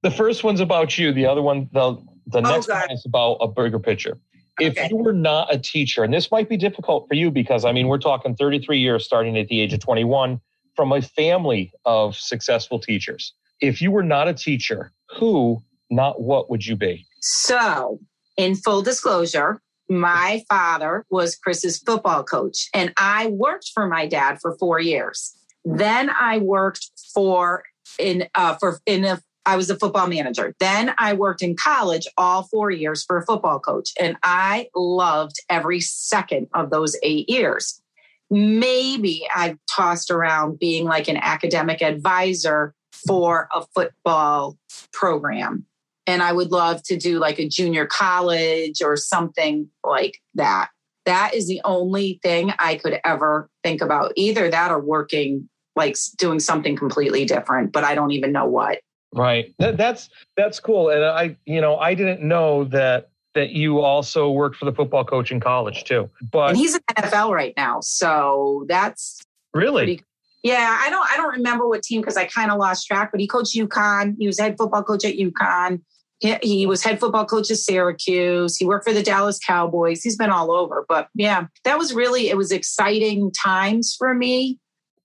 the 0.01 0.09
first 0.09 0.43
one's 0.43 0.59
about 0.59 0.97
you. 0.97 1.13
The 1.13 1.27
other 1.27 1.43
one, 1.43 1.69
the 1.71 2.01
the 2.25 2.39
oh, 2.39 2.51
next 2.51 2.65
God. 2.65 2.87
one 2.87 2.91
is 2.97 3.05
about 3.05 3.33
a 3.41 3.47
bigger 3.47 3.77
picture. 3.77 4.17
If 4.59 4.77
okay. 4.77 4.87
you 4.89 4.97
were 4.97 5.13
not 5.13 5.53
a 5.53 5.57
teacher, 5.57 6.03
and 6.03 6.13
this 6.13 6.31
might 6.31 6.49
be 6.49 6.57
difficult 6.57 7.07
for 7.07 7.15
you 7.15 7.31
because 7.31 7.65
I 7.65 7.71
mean, 7.71 7.87
we're 7.87 7.97
talking 7.97 8.35
33 8.35 8.79
years 8.79 9.05
starting 9.05 9.37
at 9.37 9.47
the 9.47 9.59
age 9.61 9.73
of 9.73 9.79
21 9.79 10.39
from 10.75 10.91
a 10.91 11.01
family 11.01 11.71
of 11.85 12.15
successful 12.15 12.79
teachers. 12.79 13.33
If 13.61 13.81
you 13.81 13.91
were 13.91 14.03
not 14.03 14.27
a 14.27 14.33
teacher, 14.33 14.91
who, 15.17 15.61
not 15.89 16.21
what 16.21 16.49
would 16.49 16.65
you 16.65 16.75
be? 16.75 17.05
So, 17.19 17.99
in 18.37 18.55
full 18.55 18.81
disclosure, 18.81 19.61
my 19.89 20.43
father 20.47 21.05
was 21.09 21.35
Chris's 21.35 21.79
football 21.79 22.23
coach, 22.23 22.69
and 22.73 22.93
I 22.95 23.27
worked 23.27 23.71
for 23.73 23.87
my 23.87 24.07
dad 24.07 24.39
for 24.39 24.55
four 24.57 24.79
years. 24.79 25.35
Then 25.65 26.09
I 26.09 26.37
worked 26.37 26.89
for 27.13 27.63
in 27.97 28.27
uh, 28.35 28.55
for 28.55 28.79
in 28.85 29.03
a 29.03 29.21
I 29.45 29.56
was 29.56 29.69
a 29.69 29.78
football 29.78 30.08
manager. 30.08 30.54
Then 30.60 30.93
I 30.97 31.13
worked 31.13 31.41
in 31.41 31.56
college 31.56 32.08
all 32.17 32.43
four 32.43 32.71
years 32.71 33.04
for 33.04 33.17
a 33.17 33.25
football 33.25 33.60
coach, 33.60 33.91
and 33.99 34.17
I 34.23 34.67
loved 34.75 35.38
every 35.49 35.82
second 35.82 36.47
of 36.54 36.69
those 36.69 36.95
eight 37.04 37.30
years. 37.30 37.82
Maybe 38.30 39.28
I've 39.36 39.58
tossed 39.69 40.12
around 40.12 40.60
being 40.60 40.86
like 40.86 41.08
an 41.08 41.17
academic 41.17 41.82
advisor 41.82 42.75
for 43.08 43.47
a 43.54 43.65
football 43.73 44.58
program. 44.91 45.65
And 46.06 46.21
I 46.23 46.34
would 46.34 46.52
love 46.52 46.82
to 46.84 46.97
do 46.97 47.19
like 47.19 47.39
a 47.39 47.47
junior 47.47 47.86
college 47.86 48.82
or 48.82 48.97
something 48.97 49.69
like 49.84 50.19
that. 50.36 50.69
That 51.06 51.34
is 51.34 51.47
the 51.47 51.62
only 51.63 52.19
thing 52.23 52.52
I 52.60 52.75
could 52.75 52.99
ever 53.04 53.49
think 53.63 53.82
about. 53.82 54.13
Either 54.15 54.49
that 54.49 54.71
or 54.71 54.80
working, 54.80 55.49
like 55.75 55.95
doing 56.17 56.39
something 56.39 56.75
completely 56.75 57.25
different, 57.25 57.71
but 57.71 57.84
I 57.84 57.95
don't 57.95 58.12
even 58.12 58.32
know 58.32 58.45
what. 58.45 58.80
Right. 59.13 59.53
That, 59.57 59.77
that's 59.77 60.09
that's 60.37 60.59
cool. 60.59 60.89
And 60.89 61.03
I, 61.03 61.35
you 61.45 61.61
know, 61.61 61.77
I 61.77 61.95
didn't 61.95 62.21
know 62.21 62.65
that 62.65 63.09
that 63.35 63.51
you 63.51 63.79
also 63.79 64.29
worked 64.29 64.55
for 64.55 64.65
the 64.65 64.73
football 64.73 65.03
coach 65.03 65.31
in 65.31 65.39
college 65.39 65.83
too. 65.83 66.09
But 66.31 66.49
and 66.49 66.57
he's 66.57 66.75
in 66.75 66.81
the 66.87 67.01
NFL 67.01 67.33
right 67.33 67.53
now, 67.57 67.79
so 67.81 68.65
that's 68.67 69.21
really. 69.53 69.85
Pretty, 69.85 70.03
yeah, 70.43 70.77
I 70.81 70.89
don't 70.89 71.07
I 71.11 71.17
don't 71.17 71.33
remember 71.33 71.67
what 71.67 71.83
team 71.83 72.01
because 72.01 72.17
I 72.17 72.25
kind 72.25 72.51
of 72.51 72.59
lost 72.59 72.87
track. 72.87 73.11
But 73.11 73.19
he 73.19 73.27
coached 73.27 73.55
UConn. 73.55 74.15
He 74.19 74.27
was 74.27 74.39
head 74.39 74.57
football 74.57 74.83
coach 74.83 75.03
at 75.05 75.15
UConn. 75.15 75.81
He, 76.19 76.37
he 76.41 76.65
was 76.65 76.83
head 76.83 76.99
football 76.99 77.25
coach 77.25 77.49
at 77.49 77.57
Syracuse. 77.57 78.57
He 78.57 78.65
worked 78.65 78.85
for 78.85 78.93
the 78.93 79.03
Dallas 79.03 79.39
Cowboys. 79.39 80.03
He's 80.03 80.17
been 80.17 80.29
all 80.29 80.51
over. 80.51 80.85
But 80.87 81.07
yeah, 81.15 81.47
that 81.63 81.77
was 81.77 81.93
really 81.93 82.29
it 82.29 82.37
was 82.37 82.51
exciting 82.51 83.31
times 83.31 83.95
for 83.97 84.13
me. 84.13 84.59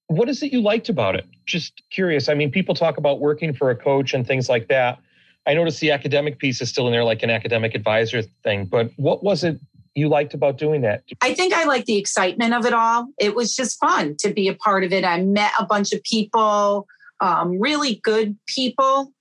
What 0.09 0.29
is 0.29 0.43
it 0.43 0.53
you 0.53 0.61
liked 0.61 0.89
about 0.89 1.17
it? 1.17 1.27
Just 1.47 1.83
curious. 1.91 2.29
I 2.29 2.35
mean, 2.35 2.51
people 2.51 2.75
talk 2.75 2.97
about 2.97 3.21
working 3.21 3.53
for 3.53 3.71
a 3.71 3.77
coach 3.77 4.15
and 4.15 4.27
things 4.27 4.49
like 4.49 4.69
that. 4.69 4.99
I 5.47 5.55
noticed 5.55 5.81
the 5.81 5.91
academic 5.91 6.39
piece 6.39 6.61
is 6.61 6.71
still 6.71 6.87
in 6.87 6.93
there, 6.93 7.05
like 7.05 7.23
an 7.23 7.31
academic 7.31 7.75
advisor 7.75 8.23
thing. 8.43 8.65
But 8.65 8.91
what 8.97 9.23
was 9.23 9.45
it 9.45 9.61
you 9.95 10.09
liked 10.09 10.35
about 10.35 10.59
doing 10.59 10.81
that? 10.83 11.05
I 11.21 11.35
think 11.35 11.53
I 11.53 11.65
like 11.65 11.85
the 11.85 11.99
excitement 11.99 12.55
of 12.55 12.67
it 12.67 12.73
all. 12.73 13.09
It 13.19 13.35
was 13.35 13.55
just 13.55 13.79
fun 13.79 14.17
to 14.21 14.33
be 14.33 14.49
a 14.49 14.55
part 14.55 14.85
of 14.85 14.93
it. 14.93 15.05
I 15.05 15.23
met 15.23 15.53
a 15.59 15.67
bunch 15.67 15.93
of 15.93 16.03
people, 16.03 16.87
um, 17.21 17.61
really 17.61 18.01
good 18.03 18.37
people. 18.47 19.13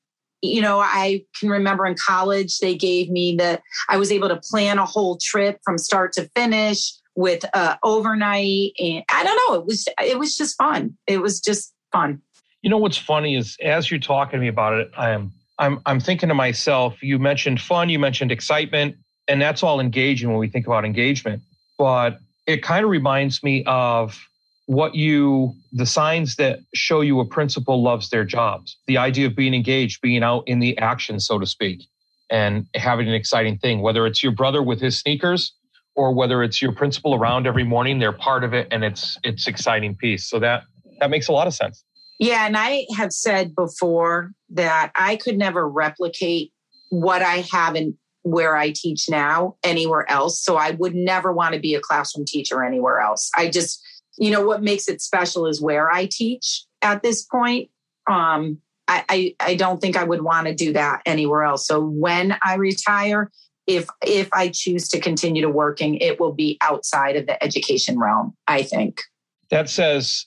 You 0.41 0.62
know, 0.62 0.79
I 0.79 1.23
can 1.39 1.49
remember 1.49 1.86
in 1.86 1.95
college, 1.95 2.59
they 2.59 2.75
gave 2.75 3.09
me 3.09 3.36
the, 3.36 3.62
I 3.88 3.97
was 3.97 4.12
able 4.12 4.29
to 4.29 4.38
plan 4.38 4.77
a 4.77 4.86
whole 4.86 5.17
trip 5.21 5.59
from 5.63 5.77
start 5.77 6.12
to 6.13 6.29
finish 6.36 6.93
with 7.15 7.45
uh, 7.53 7.75
overnight. 7.83 8.71
And 8.79 9.03
I 9.09 9.23
don't 9.23 9.39
know, 9.47 9.59
it 9.59 9.65
was, 9.65 9.88
it 10.01 10.17
was 10.17 10.36
just 10.36 10.57
fun. 10.57 10.97
It 11.05 11.21
was 11.21 11.39
just 11.39 11.73
fun. 11.93 12.21
You 12.62 12.69
know, 12.69 12.77
what's 12.77 12.97
funny 12.97 13.36
is 13.36 13.58
as 13.63 13.89
you're 13.89 13.99
talking 13.99 14.39
to 14.39 14.41
me 14.41 14.49
about 14.49 14.73
it, 14.73 14.91
I 14.97 15.12
am 15.12 15.32
I'm 15.60 15.79
I'm 15.86 15.99
thinking 15.99 16.29
to 16.29 16.36
myself, 16.36 17.01
you 17.01 17.19
mentioned 17.19 17.62
fun, 17.62 17.89
you 17.89 17.99
mentioned 17.99 18.32
excitement, 18.32 18.95
and 19.27 19.41
that's 19.41 19.63
all 19.63 19.79
engaging 19.79 20.29
when 20.29 20.39
we 20.39 20.49
think 20.49 20.67
about 20.67 20.84
engagement. 20.84 21.41
But 21.77 22.19
it 22.47 22.63
kind 22.63 22.84
of 22.84 22.89
reminds 22.89 23.43
me 23.43 23.63
of 23.65 24.19
what 24.65 24.95
you 24.95 25.53
the 25.71 25.86
signs 25.86 26.36
that 26.38 26.60
show 26.73 27.01
you 27.01 27.19
a 27.19 27.25
principal 27.25 27.82
loves 27.82 28.10
their 28.10 28.25
jobs. 28.25 28.77
The 28.88 28.97
idea 28.97 29.27
of 29.27 29.36
being 29.36 29.53
engaged, 29.53 30.01
being 30.01 30.23
out 30.23 30.43
in 30.47 30.60
the 30.60 30.77
action, 30.77 31.19
so 31.19 31.38
to 31.39 31.45
speak, 31.45 31.88
and 32.29 32.65
having 32.75 33.08
an 33.08 33.13
exciting 33.13 33.58
thing, 33.58 33.82
whether 33.82 34.06
it's 34.08 34.23
your 34.23 34.32
brother 34.32 34.63
with 34.63 34.82
his 34.82 34.97
sneakers 34.97 35.53
or 35.95 36.13
whether 36.13 36.41
it's 36.41 36.62
your 36.62 36.71
principal 36.71 37.13
around 37.13 37.45
every 37.45 37.63
morning, 37.63 37.99
they're 37.99 38.12
part 38.12 38.43
of 38.43 38.53
it 38.53 38.67
and 38.71 38.84
it's 38.84 39.17
it's 39.23 39.47
exciting 39.47 39.95
piece. 39.95 40.29
So 40.29 40.39
that 40.39 40.63
that 40.99 41.10
makes 41.10 41.27
a 41.27 41.32
lot 41.32 41.47
of 41.47 41.53
sense. 41.53 41.84
Yeah, 42.19 42.45
and 42.45 42.56
I 42.56 42.86
have 42.95 43.12
said 43.12 43.56
before 43.56 44.32
that 44.51 44.91
I 44.95 45.15
could 45.17 45.38
never 45.38 45.67
replicate 45.67 46.51
what 46.89 47.21
I 47.21 47.45
have 47.51 47.75
in 47.75 47.97
where 48.21 48.56
I 48.56 48.71
teach 48.71 49.10
now 49.10 49.58
anywhere 49.63 50.10
else. 50.10 50.41
So 50.41 50.56
I 50.56 50.71
would 50.71 50.95
never 50.95 51.34
want 51.34 51.53
to 51.56 51.60
be 51.60 51.75
a 51.75 51.82
classroom 51.82 52.25
teacher 52.25 52.63
anywhere 52.63 52.99
else. 52.99 53.29
I 53.36 53.49
just, 53.49 53.84
you 54.17 54.32
know, 54.32 54.45
what 54.45 54.63
makes 54.63 54.88
it 54.88 55.01
special 55.01 55.45
is 55.45 55.62
where 55.62 55.91
I 55.91 56.08
teach 56.10 56.63
at 56.82 57.03
this 57.03 57.23
point. 57.23 57.69
Um, 58.10 58.60
I, 58.88 59.03
I, 59.10 59.36
I 59.39 59.56
don't 59.56 59.82
think 59.82 59.97
I 59.97 60.03
would 60.03 60.21
want 60.21 60.47
to 60.47 60.53
do 60.53 60.73
that 60.73 61.01
anywhere 61.06 61.43
else. 61.43 61.67
So 61.67 61.82
when 61.82 62.38
I 62.41 62.56
retire, 62.56 63.29
if 63.65 63.88
if 64.06 64.29
I 64.34 64.49
choose 64.49 64.89
to 64.89 64.99
continue 64.99 65.41
to 65.41 65.49
working, 65.49 65.95
it 65.95 66.19
will 66.19 66.34
be 66.34 66.58
outside 66.62 67.15
of 67.15 67.27
the 67.27 67.41
education 67.43 67.97
realm, 67.97 68.36
I 68.47 68.63
think. 68.63 69.01
That 69.49 69.69
says 69.69 70.25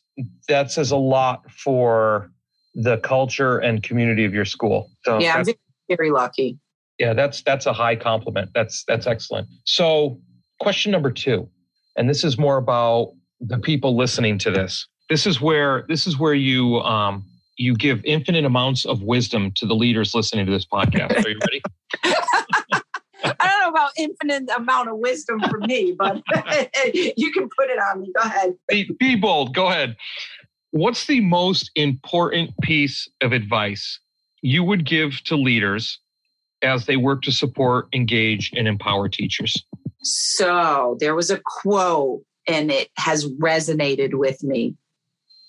that 0.49 0.71
says 0.71 0.91
a 0.91 0.97
lot 0.97 1.51
for 1.51 2.31
the 2.75 2.99
culture 2.99 3.59
and 3.59 3.83
community 3.83 4.25
of 4.25 4.35
your 4.35 4.45
school. 4.45 4.91
So 5.05 5.19
yeah, 5.19 5.37
I'm 5.37 5.47
very 5.89 6.11
lucky. 6.11 6.59
Yeah, 6.99 7.13
that's 7.15 7.43
that's 7.43 7.67
a 7.67 7.73
high 7.73 7.97
compliment. 7.97 8.51
That's 8.55 8.85
that's 8.87 9.07
excellent. 9.07 9.49
So, 9.65 10.19
question 10.61 10.93
number 10.93 11.11
two, 11.11 11.49
and 11.97 12.09
this 12.09 12.25
is 12.25 12.39
more 12.39 12.57
about 12.57 13.13
the 13.41 13.59
people 13.59 13.97
listening 13.97 14.39
to 14.39 14.51
this. 14.51 14.87
This 15.11 15.27
is 15.27 15.41
where 15.41 15.85
this 15.89 16.07
is 16.07 16.19
where 16.19 16.35
you 16.35 16.79
um, 16.81 17.25
you 17.57 17.75
give 17.75 18.03
infinite 18.05 18.45
amounts 18.45 18.85
of 18.87 19.03
wisdom 19.03 19.53
to 19.57 19.67
the 19.67 19.75
leaders 19.75 20.15
listening 20.15 20.47
to 20.47 20.53
this 20.53 20.65
podcast. 20.65 21.25
Are 21.25 21.29
you 21.29 21.39
ready? 21.41 21.63
I 23.87 24.01
don't 24.01 24.21
know 24.21 24.31
about 24.31 24.41
infinite 24.41 24.57
amount 24.57 24.89
of 24.89 24.99
wisdom 24.99 25.41
for 25.49 25.59
me, 25.61 25.95
but 25.97 26.23
you 26.95 27.33
can 27.33 27.49
put 27.57 27.71
it 27.71 27.79
on 27.79 28.01
me. 28.01 28.13
Go 28.15 28.23
ahead. 28.23 28.55
Be, 28.69 28.91
be 28.99 29.17
bold. 29.17 29.55
Go 29.55 29.69
ahead. 29.69 29.97
What's 30.71 31.07
the 31.07 31.21
most 31.21 31.71
important 31.75 32.51
piece 32.63 33.09
of 33.23 33.33
advice 33.33 33.99
you 34.43 34.63
would 34.63 34.85
give 34.85 35.23
to 35.25 35.37
leaders 35.37 35.99
as 36.63 36.87
they 36.87 36.97
work 36.97 37.23
to 37.23 37.33
support, 37.33 37.89
engage, 37.93 38.53
and 38.55 38.69
empower 38.69 39.09
teachers? 39.09 39.65
So 40.03 40.97
there 41.01 41.15
was 41.15 41.31
a 41.31 41.41
quote, 41.45 42.23
and 42.47 42.71
it 42.71 42.91
has 42.97 43.27
resonated 43.27 44.15
with 44.15 44.43
me 44.43 44.77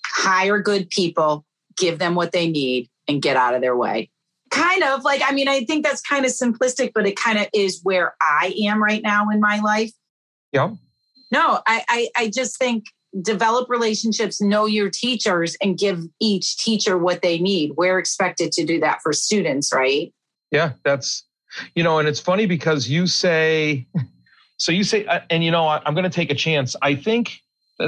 hire 0.04 0.60
good 0.60 0.90
people, 0.90 1.44
give 1.76 1.98
them 1.98 2.14
what 2.14 2.32
they 2.32 2.48
need, 2.48 2.88
and 3.06 3.22
get 3.22 3.36
out 3.36 3.54
of 3.54 3.60
their 3.60 3.76
way 3.76 4.10
kind 4.50 4.82
of 4.82 5.04
like 5.04 5.22
i 5.24 5.32
mean 5.32 5.48
i 5.48 5.64
think 5.64 5.84
that's 5.84 6.00
kind 6.00 6.24
of 6.24 6.32
simplistic 6.32 6.92
but 6.94 7.06
it 7.06 7.16
kind 7.16 7.38
of 7.38 7.46
is 7.52 7.80
where 7.82 8.14
i 8.20 8.54
am 8.64 8.82
right 8.82 9.02
now 9.02 9.28
in 9.30 9.40
my 9.40 9.60
life. 9.60 9.90
Yeah. 10.52 10.70
No 11.30 11.60
I, 11.66 11.84
I 11.88 12.08
i 12.16 12.30
just 12.30 12.58
think 12.58 12.86
develop 13.22 13.68
relationships 13.68 14.40
know 14.40 14.66
your 14.66 14.90
teachers 14.90 15.56
and 15.62 15.78
give 15.78 16.02
each 16.20 16.58
teacher 16.58 16.98
what 16.98 17.22
they 17.22 17.38
need. 17.38 17.72
We're 17.76 17.98
expected 17.98 18.52
to 18.52 18.64
do 18.64 18.80
that 18.80 19.00
for 19.02 19.12
students 19.12 19.72
right? 19.72 20.12
Yeah 20.50 20.72
that's 20.84 21.24
you 21.74 21.82
know 21.82 21.98
and 21.98 22.08
it's 22.08 22.20
funny 22.20 22.46
because 22.46 22.88
you 22.88 23.06
say 23.06 23.86
so 24.58 24.72
you 24.72 24.84
say 24.84 25.06
uh, 25.06 25.20
and 25.30 25.42
you 25.42 25.50
know 25.50 25.66
i'm 25.66 25.94
going 25.94 26.04
to 26.04 26.10
take 26.10 26.30
a 26.30 26.34
chance. 26.34 26.76
I 26.82 26.94
think 26.94 27.40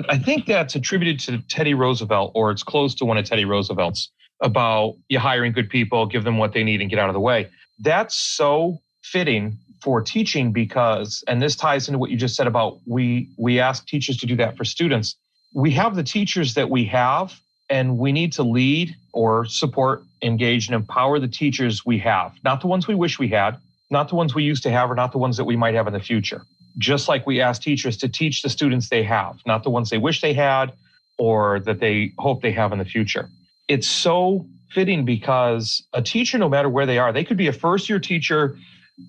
i 0.08 0.18
think 0.18 0.46
that's 0.46 0.74
attributed 0.74 1.18
to 1.18 1.38
teddy 1.48 1.74
roosevelt 1.74 2.32
or 2.34 2.50
it's 2.50 2.62
close 2.62 2.94
to 2.94 3.04
one 3.04 3.18
of 3.18 3.24
teddy 3.24 3.44
roosevelt's 3.44 4.10
about 4.40 4.96
you 5.08 5.18
hiring 5.18 5.52
good 5.52 5.68
people, 5.68 6.06
give 6.06 6.24
them 6.24 6.38
what 6.38 6.52
they 6.52 6.64
need, 6.64 6.80
and 6.80 6.90
get 6.90 6.98
out 6.98 7.08
of 7.08 7.14
the 7.14 7.20
way. 7.20 7.48
That's 7.78 8.14
so 8.14 8.80
fitting 9.02 9.58
for 9.82 10.02
teaching 10.02 10.52
because, 10.52 11.24
and 11.26 11.40
this 11.40 11.56
ties 11.56 11.88
into 11.88 11.98
what 11.98 12.10
you 12.10 12.16
just 12.16 12.36
said 12.36 12.46
about 12.46 12.78
we 12.86 13.28
we 13.38 13.60
ask 13.60 13.86
teachers 13.86 14.18
to 14.18 14.26
do 14.26 14.36
that 14.36 14.56
for 14.56 14.64
students. 14.64 15.16
We 15.54 15.72
have 15.72 15.96
the 15.96 16.02
teachers 16.02 16.54
that 16.54 16.70
we 16.70 16.84
have, 16.86 17.38
and 17.68 17.98
we 17.98 18.12
need 18.12 18.32
to 18.34 18.42
lead 18.42 18.94
or 19.12 19.44
support, 19.46 20.02
engage, 20.22 20.68
and 20.68 20.74
empower 20.74 21.18
the 21.18 21.28
teachers 21.28 21.84
we 21.84 21.98
have, 21.98 22.32
not 22.44 22.60
the 22.60 22.66
ones 22.66 22.86
we 22.86 22.94
wish 22.94 23.18
we 23.18 23.28
had, 23.28 23.56
not 23.90 24.08
the 24.08 24.14
ones 24.14 24.34
we 24.34 24.44
used 24.44 24.62
to 24.62 24.70
have, 24.70 24.90
or 24.90 24.94
not 24.94 25.12
the 25.12 25.18
ones 25.18 25.36
that 25.36 25.44
we 25.44 25.56
might 25.56 25.74
have 25.74 25.86
in 25.86 25.92
the 25.92 26.00
future. 26.00 26.42
Just 26.78 27.08
like 27.08 27.26
we 27.26 27.40
ask 27.40 27.60
teachers 27.60 27.96
to 27.98 28.08
teach 28.08 28.42
the 28.42 28.48
students 28.48 28.88
they 28.88 29.02
have, 29.02 29.40
not 29.44 29.64
the 29.64 29.70
ones 29.70 29.90
they 29.90 29.98
wish 29.98 30.20
they 30.20 30.34
had 30.34 30.72
or 31.18 31.60
that 31.60 31.80
they 31.80 32.12
hope 32.18 32.42
they 32.42 32.52
have 32.52 32.72
in 32.72 32.78
the 32.78 32.84
future 32.84 33.28
it's 33.70 33.86
so 33.86 34.44
fitting 34.72 35.04
because 35.04 35.86
a 35.92 36.02
teacher, 36.02 36.38
no 36.38 36.48
matter 36.48 36.68
where 36.68 36.86
they 36.86 36.98
are, 36.98 37.12
they 37.12 37.22
could 37.22 37.36
be 37.36 37.46
a 37.46 37.52
first 37.52 37.88
year 37.88 38.00
teacher 38.00 38.58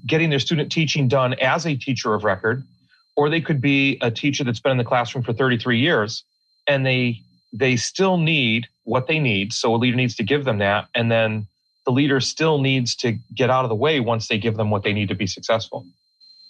getting 0.05 0.29
their 0.29 0.39
student 0.39 0.71
teaching 0.71 1.07
done 1.07 1.33
as 1.41 1.65
a 1.65 1.75
teacher 1.75 2.13
of 2.13 2.23
record, 2.23 2.63
or 3.15 3.27
they 3.27 3.41
could 3.41 3.59
be 3.59 3.97
a 4.01 4.11
teacher 4.11 4.43
that's 4.43 4.59
been 4.59 4.73
in 4.73 4.77
the 4.77 4.83
classroom 4.83 5.23
for 5.23 5.33
33 5.33 5.79
years 5.79 6.23
and 6.67 6.85
they 6.85 7.19
they 7.51 7.75
still 7.75 8.17
need 8.17 8.67
what 8.83 9.07
they 9.07 9.17
need. 9.17 9.51
So 9.51 9.73
a 9.73 9.77
leader 9.77 9.97
needs 9.97 10.15
to 10.17 10.23
give 10.23 10.45
them 10.45 10.59
that. 10.59 10.87
And 10.93 11.11
then 11.11 11.47
the 11.85 11.91
leader 11.91 12.19
still 12.19 12.59
needs 12.59 12.95
to 12.97 13.17
get 13.35 13.49
out 13.49 13.65
of 13.65 13.69
the 13.69 13.75
way 13.75 13.99
once 13.99 14.27
they 14.27 14.37
give 14.37 14.57
them 14.57 14.69
what 14.69 14.83
they 14.83 14.93
need 14.93 15.09
to 15.09 15.15
be 15.15 15.27
successful. 15.27 15.85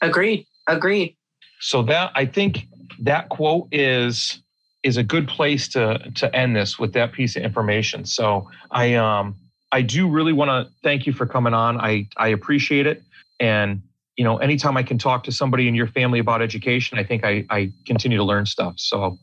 Agreed. 0.02 0.46
Agreed. 0.68 1.16
So 1.62 1.82
that 1.84 2.12
I 2.14 2.26
think 2.26 2.68
that 3.00 3.30
quote 3.30 3.70
is 3.72 4.42
is 4.84 4.98
a 4.98 5.04
good 5.04 5.28
place 5.28 5.68
to 5.70 6.00
to 6.16 6.36
end 6.36 6.56
this 6.56 6.80
with 6.80 6.94
that 6.94 7.12
piece 7.12 7.36
of 7.36 7.44
information. 7.44 8.06
So 8.06 8.50
I 8.72 8.96
um 8.96 9.36
I 9.72 9.82
do 9.82 10.10
really 10.10 10.34
want 10.34 10.50
to 10.50 10.74
thank 10.84 11.06
you 11.06 11.14
for 11.14 11.26
coming 11.26 11.54
on. 11.54 11.80
I 11.80 12.08
I 12.18 12.30
appreciate 12.30 12.88
it, 12.88 13.04
and 13.40 13.82
you 14.18 14.24
know 14.24 14.38
anytime 14.38 14.78
I 14.78 14.84
can 14.84 14.98
talk 14.98 15.24
to 15.26 15.32
somebody 15.32 15.68
in 15.68 15.76
your 15.76 15.88
family 15.88 16.20
about 16.20 16.42
education, 16.42 16.98
I 16.98 17.04
think 17.04 17.24
I 17.24 17.46
I 17.50 17.72
continue 17.86 18.18
to 18.18 18.24
learn 18.24 18.46
stuff. 18.46 18.76
So 18.78 19.18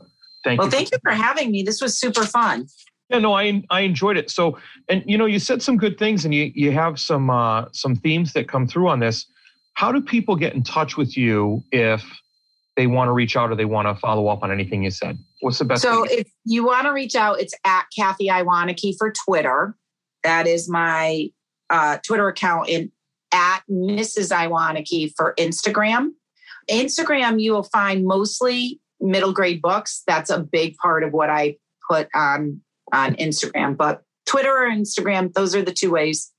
thank 0.44 0.58
well, 0.58 0.68
you. 0.68 0.70
Well, 0.70 0.70
thank 0.70 0.92
you 0.92 0.98
for 1.02 1.12
having 1.12 1.50
me. 1.50 1.62
This 1.62 1.80
was 1.80 1.98
super 1.98 2.24
fun. 2.24 2.68
Yeah, 3.10 3.18
no, 3.18 3.34
I 3.34 3.62
I 3.70 3.80
enjoyed 3.80 4.16
it. 4.16 4.30
So, 4.30 4.58
and 4.88 5.02
you 5.06 5.18
know, 5.18 5.26
you 5.26 5.38
said 5.38 5.62
some 5.62 5.76
good 5.76 5.98
things, 5.98 6.24
and 6.24 6.34
you 6.34 6.52
you 6.54 6.72
have 6.72 7.00
some 7.00 7.30
uh, 7.30 7.66
some 7.72 7.96
themes 7.96 8.32
that 8.34 8.48
come 8.48 8.66
through 8.66 8.88
on 8.88 9.00
this. 9.00 9.26
How 9.74 9.92
do 9.92 10.00
people 10.00 10.36
get 10.36 10.54
in 10.54 10.62
touch 10.62 10.96
with 10.96 11.16
you 11.16 11.62
if 11.70 12.04
they 12.78 12.86
want 12.86 13.08
to 13.08 13.12
reach 13.12 13.36
out 13.36 13.50
or 13.50 13.56
they 13.56 13.64
want 13.64 13.88
to 13.88 14.00
follow 14.00 14.28
up 14.28 14.44
on 14.44 14.52
anything 14.52 14.84
you 14.84 14.90
said? 14.92 15.18
What's 15.40 15.58
the 15.58 15.64
best? 15.64 15.82
So, 15.82 16.04
if 16.04 16.28
you 16.44 16.64
want 16.64 16.86
to 16.86 16.92
reach 16.92 17.16
out, 17.16 17.40
it's 17.40 17.52
at 17.64 17.86
Kathy 17.94 18.28
Iwanicki 18.28 18.94
for 18.96 19.12
Twitter. 19.26 19.76
That 20.22 20.46
is 20.46 20.70
my 20.70 21.28
uh, 21.70 21.98
Twitter 22.06 22.28
account, 22.28 22.68
and 22.70 22.92
at 23.34 23.62
Mrs. 23.68 24.30
Iwanicki 24.30 25.12
for 25.16 25.34
Instagram. 25.38 26.10
Instagram, 26.70 27.42
you 27.42 27.52
will 27.52 27.64
find 27.64 28.04
mostly 28.04 28.80
middle 29.00 29.32
grade 29.32 29.60
books. 29.60 30.04
That's 30.06 30.30
a 30.30 30.38
big 30.38 30.76
part 30.76 31.02
of 31.02 31.12
what 31.12 31.30
I 31.30 31.56
put 31.90 32.08
on 32.14 32.60
on 32.92 33.16
Instagram. 33.16 33.76
But 33.76 34.02
Twitter 34.24 34.52
or 34.52 34.70
Instagram, 34.70 35.32
those 35.32 35.52
are 35.56 35.62
the 35.62 35.72
two 35.72 35.90
ways. 35.90 36.32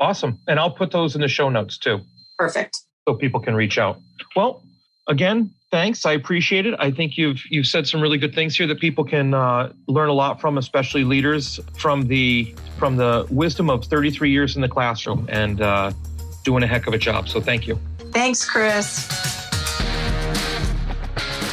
Awesome. 0.00 0.40
And 0.48 0.58
I'll 0.58 0.72
put 0.72 0.90
those 0.90 1.14
in 1.14 1.20
the 1.20 1.28
show 1.28 1.48
notes 1.48 1.78
too. 1.78 2.00
Perfect. 2.36 2.80
So 3.08 3.14
people 3.14 3.38
can 3.38 3.54
reach 3.54 3.78
out. 3.78 4.00
Well, 4.34 4.64
again, 5.06 5.54
thanks. 5.70 6.06
I 6.06 6.12
appreciate 6.12 6.66
it. 6.66 6.74
I 6.78 6.90
think 6.90 7.16
you've 7.16 7.42
you've 7.50 7.66
said 7.66 7.86
some 7.86 8.00
really 8.00 8.18
good 8.18 8.34
things 8.34 8.56
here 8.56 8.66
that 8.66 8.80
people 8.80 9.04
can 9.04 9.34
uh, 9.34 9.72
learn 9.86 10.08
a 10.08 10.12
lot 10.12 10.40
from, 10.40 10.58
especially 10.58 11.04
leaders 11.04 11.60
from 11.76 12.06
the 12.06 12.54
from 12.78 12.96
the 12.96 13.26
wisdom 13.30 13.70
of 13.70 13.84
33 13.84 14.30
years 14.30 14.56
in 14.56 14.62
the 14.62 14.68
classroom 14.68 15.26
and 15.28 15.60
uh, 15.60 15.92
doing 16.44 16.62
a 16.62 16.66
heck 16.66 16.86
of 16.86 16.94
a 16.94 16.98
job. 16.98 17.28
So 17.28 17.40
thank 17.40 17.66
you. 17.66 17.78
Thanks, 18.12 18.48
Chris. 18.48 19.08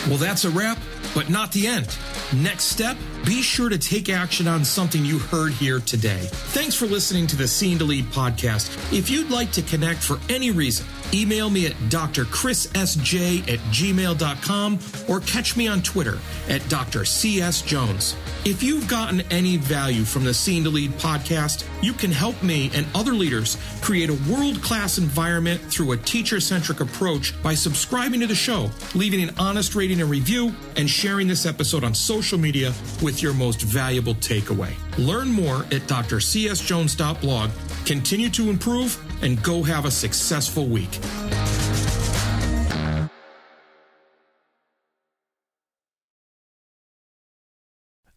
Well, 0.08 0.18
that's 0.18 0.46
a 0.46 0.50
wrap, 0.50 0.78
but 1.16 1.30
not 1.30 1.52
the 1.52 1.68
end. 1.68 1.98
Next 2.34 2.66
step, 2.66 2.96
be 3.26 3.42
sure 3.42 3.70
to 3.70 3.78
take 3.78 4.10
action 4.10 4.48
on 4.48 4.64
something 4.64 5.04
you 5.04 5.18
heard 5.18 5.52
here 5.54 5.80
today. 5.80 6.28
Thanks 6.54 6.76
for 6.76 6.86
listening 6.86 7.26
to 7.28 7.36
the 7.36 7.48
Scene 7.48 7.80
to 7.80 7.84
Lead 7.84 8.06
podcast. 8.06 8.70
If 8.96 9.10
you'd 9.10 9.32
like 9.32 9.52
to 9.54 9.62
connect 9.64 10.04
for 10.04 10.20
any 10.30 10.52
reason, 10.52 10.86
email 11.14 11.50
me 11.50 11.66
at 11.66 11.74
drchrissj 11.90 13.42
at 13.52 13.60
gmail.com 13.72 14.80
or 15.08 15.20
catch 15.22 15.58
me 15.58 15.68
on 15.68 15.82
Twitter 15.82 16.20
at 16.50 16.62
drcsjones. 16.62 18.16
If 18.46 18.62
you've 18.62 18.88
gotten 18.88 19.22
any 19.32 19.58
value 19.58 20.04
from 20.04 20.24
the 20.24 20.34
Scene 20.34 20.64
to 20.66 20.70
Lead 20.70 20.92
podcast, 20.92 21.68
you 21.82 21.94
can 21.94 22.12
help 22.12 22.42
me 22.44 22.70
and 22.76 22.86
other 22.94 23.14
leaders 23.14 23.58
create 23.82 24.10
a 24.10 24.32
world 24.32 24.62
class 24.62 25.00
environment 25.00 25.60
through 25.62 25.94
a 25.94 25.98
teacher 25.98 26.40
centric 26.40 26.80
approach 26.80 27.42
by 27.42 27.56
subscribing 27.56 28.20
to 28.20 28.28
the 28.28 28.36
show, 28.36 28.70
leaving 28.94 29.24
an 29.24 29.34
honest 29.40 29.74
rating 29.74 30.00
and 30.00 30.10
review, 30.12 30.54
and 30.76 30.88
sharing 30.88 31.28
this 31.28 31.46
episode 31.46 31.84
on 31.84 31.96
social 31.96 32.38
media 32.38 32.72
with 33.02 33.15
your 33.22 33.34
most 33.34 33.62
valuable 33.62 34.16
takeaway. 34.16 34.74
Learn 34.98 35.30
more 35.30 35.64
at 35.64 35.88
drcsjones.blog. 35.88 37.52
Continue 37.86 38.30
to 38.30 38.50
improve 38.50 38.98
and 39.24 39.42
go 39.44 39.64
have 39.64 39.86
a 39.86 39.92
successful 39.92 40.68
week. 40.68 41.00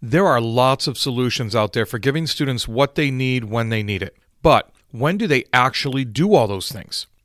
There 0.01 0.27
are 0.27 0.41
lots 0.41 0.87
of 0.87 0.97
solutions 0.97 1.57
out 1.57 1.73
there 1.73 1.85
for 1.85 1.99
giving 1.99 2.29
students 2.29 2.69
what 2.69 2.95
they 2.95 3.11
need 3.11 3.45
when 3.45 3.69
they 3.69 3.83
need 3.83 4.03
it. 4.03 4.17
But 4.43 4.71
when 4.93 5.17
do 5.19 5.27
they 5.27 5.45
actually 5.53 6.05
do 6.05 6.35
all 6.35 6.47
those 6.47 6.71
things? 6.71 7.07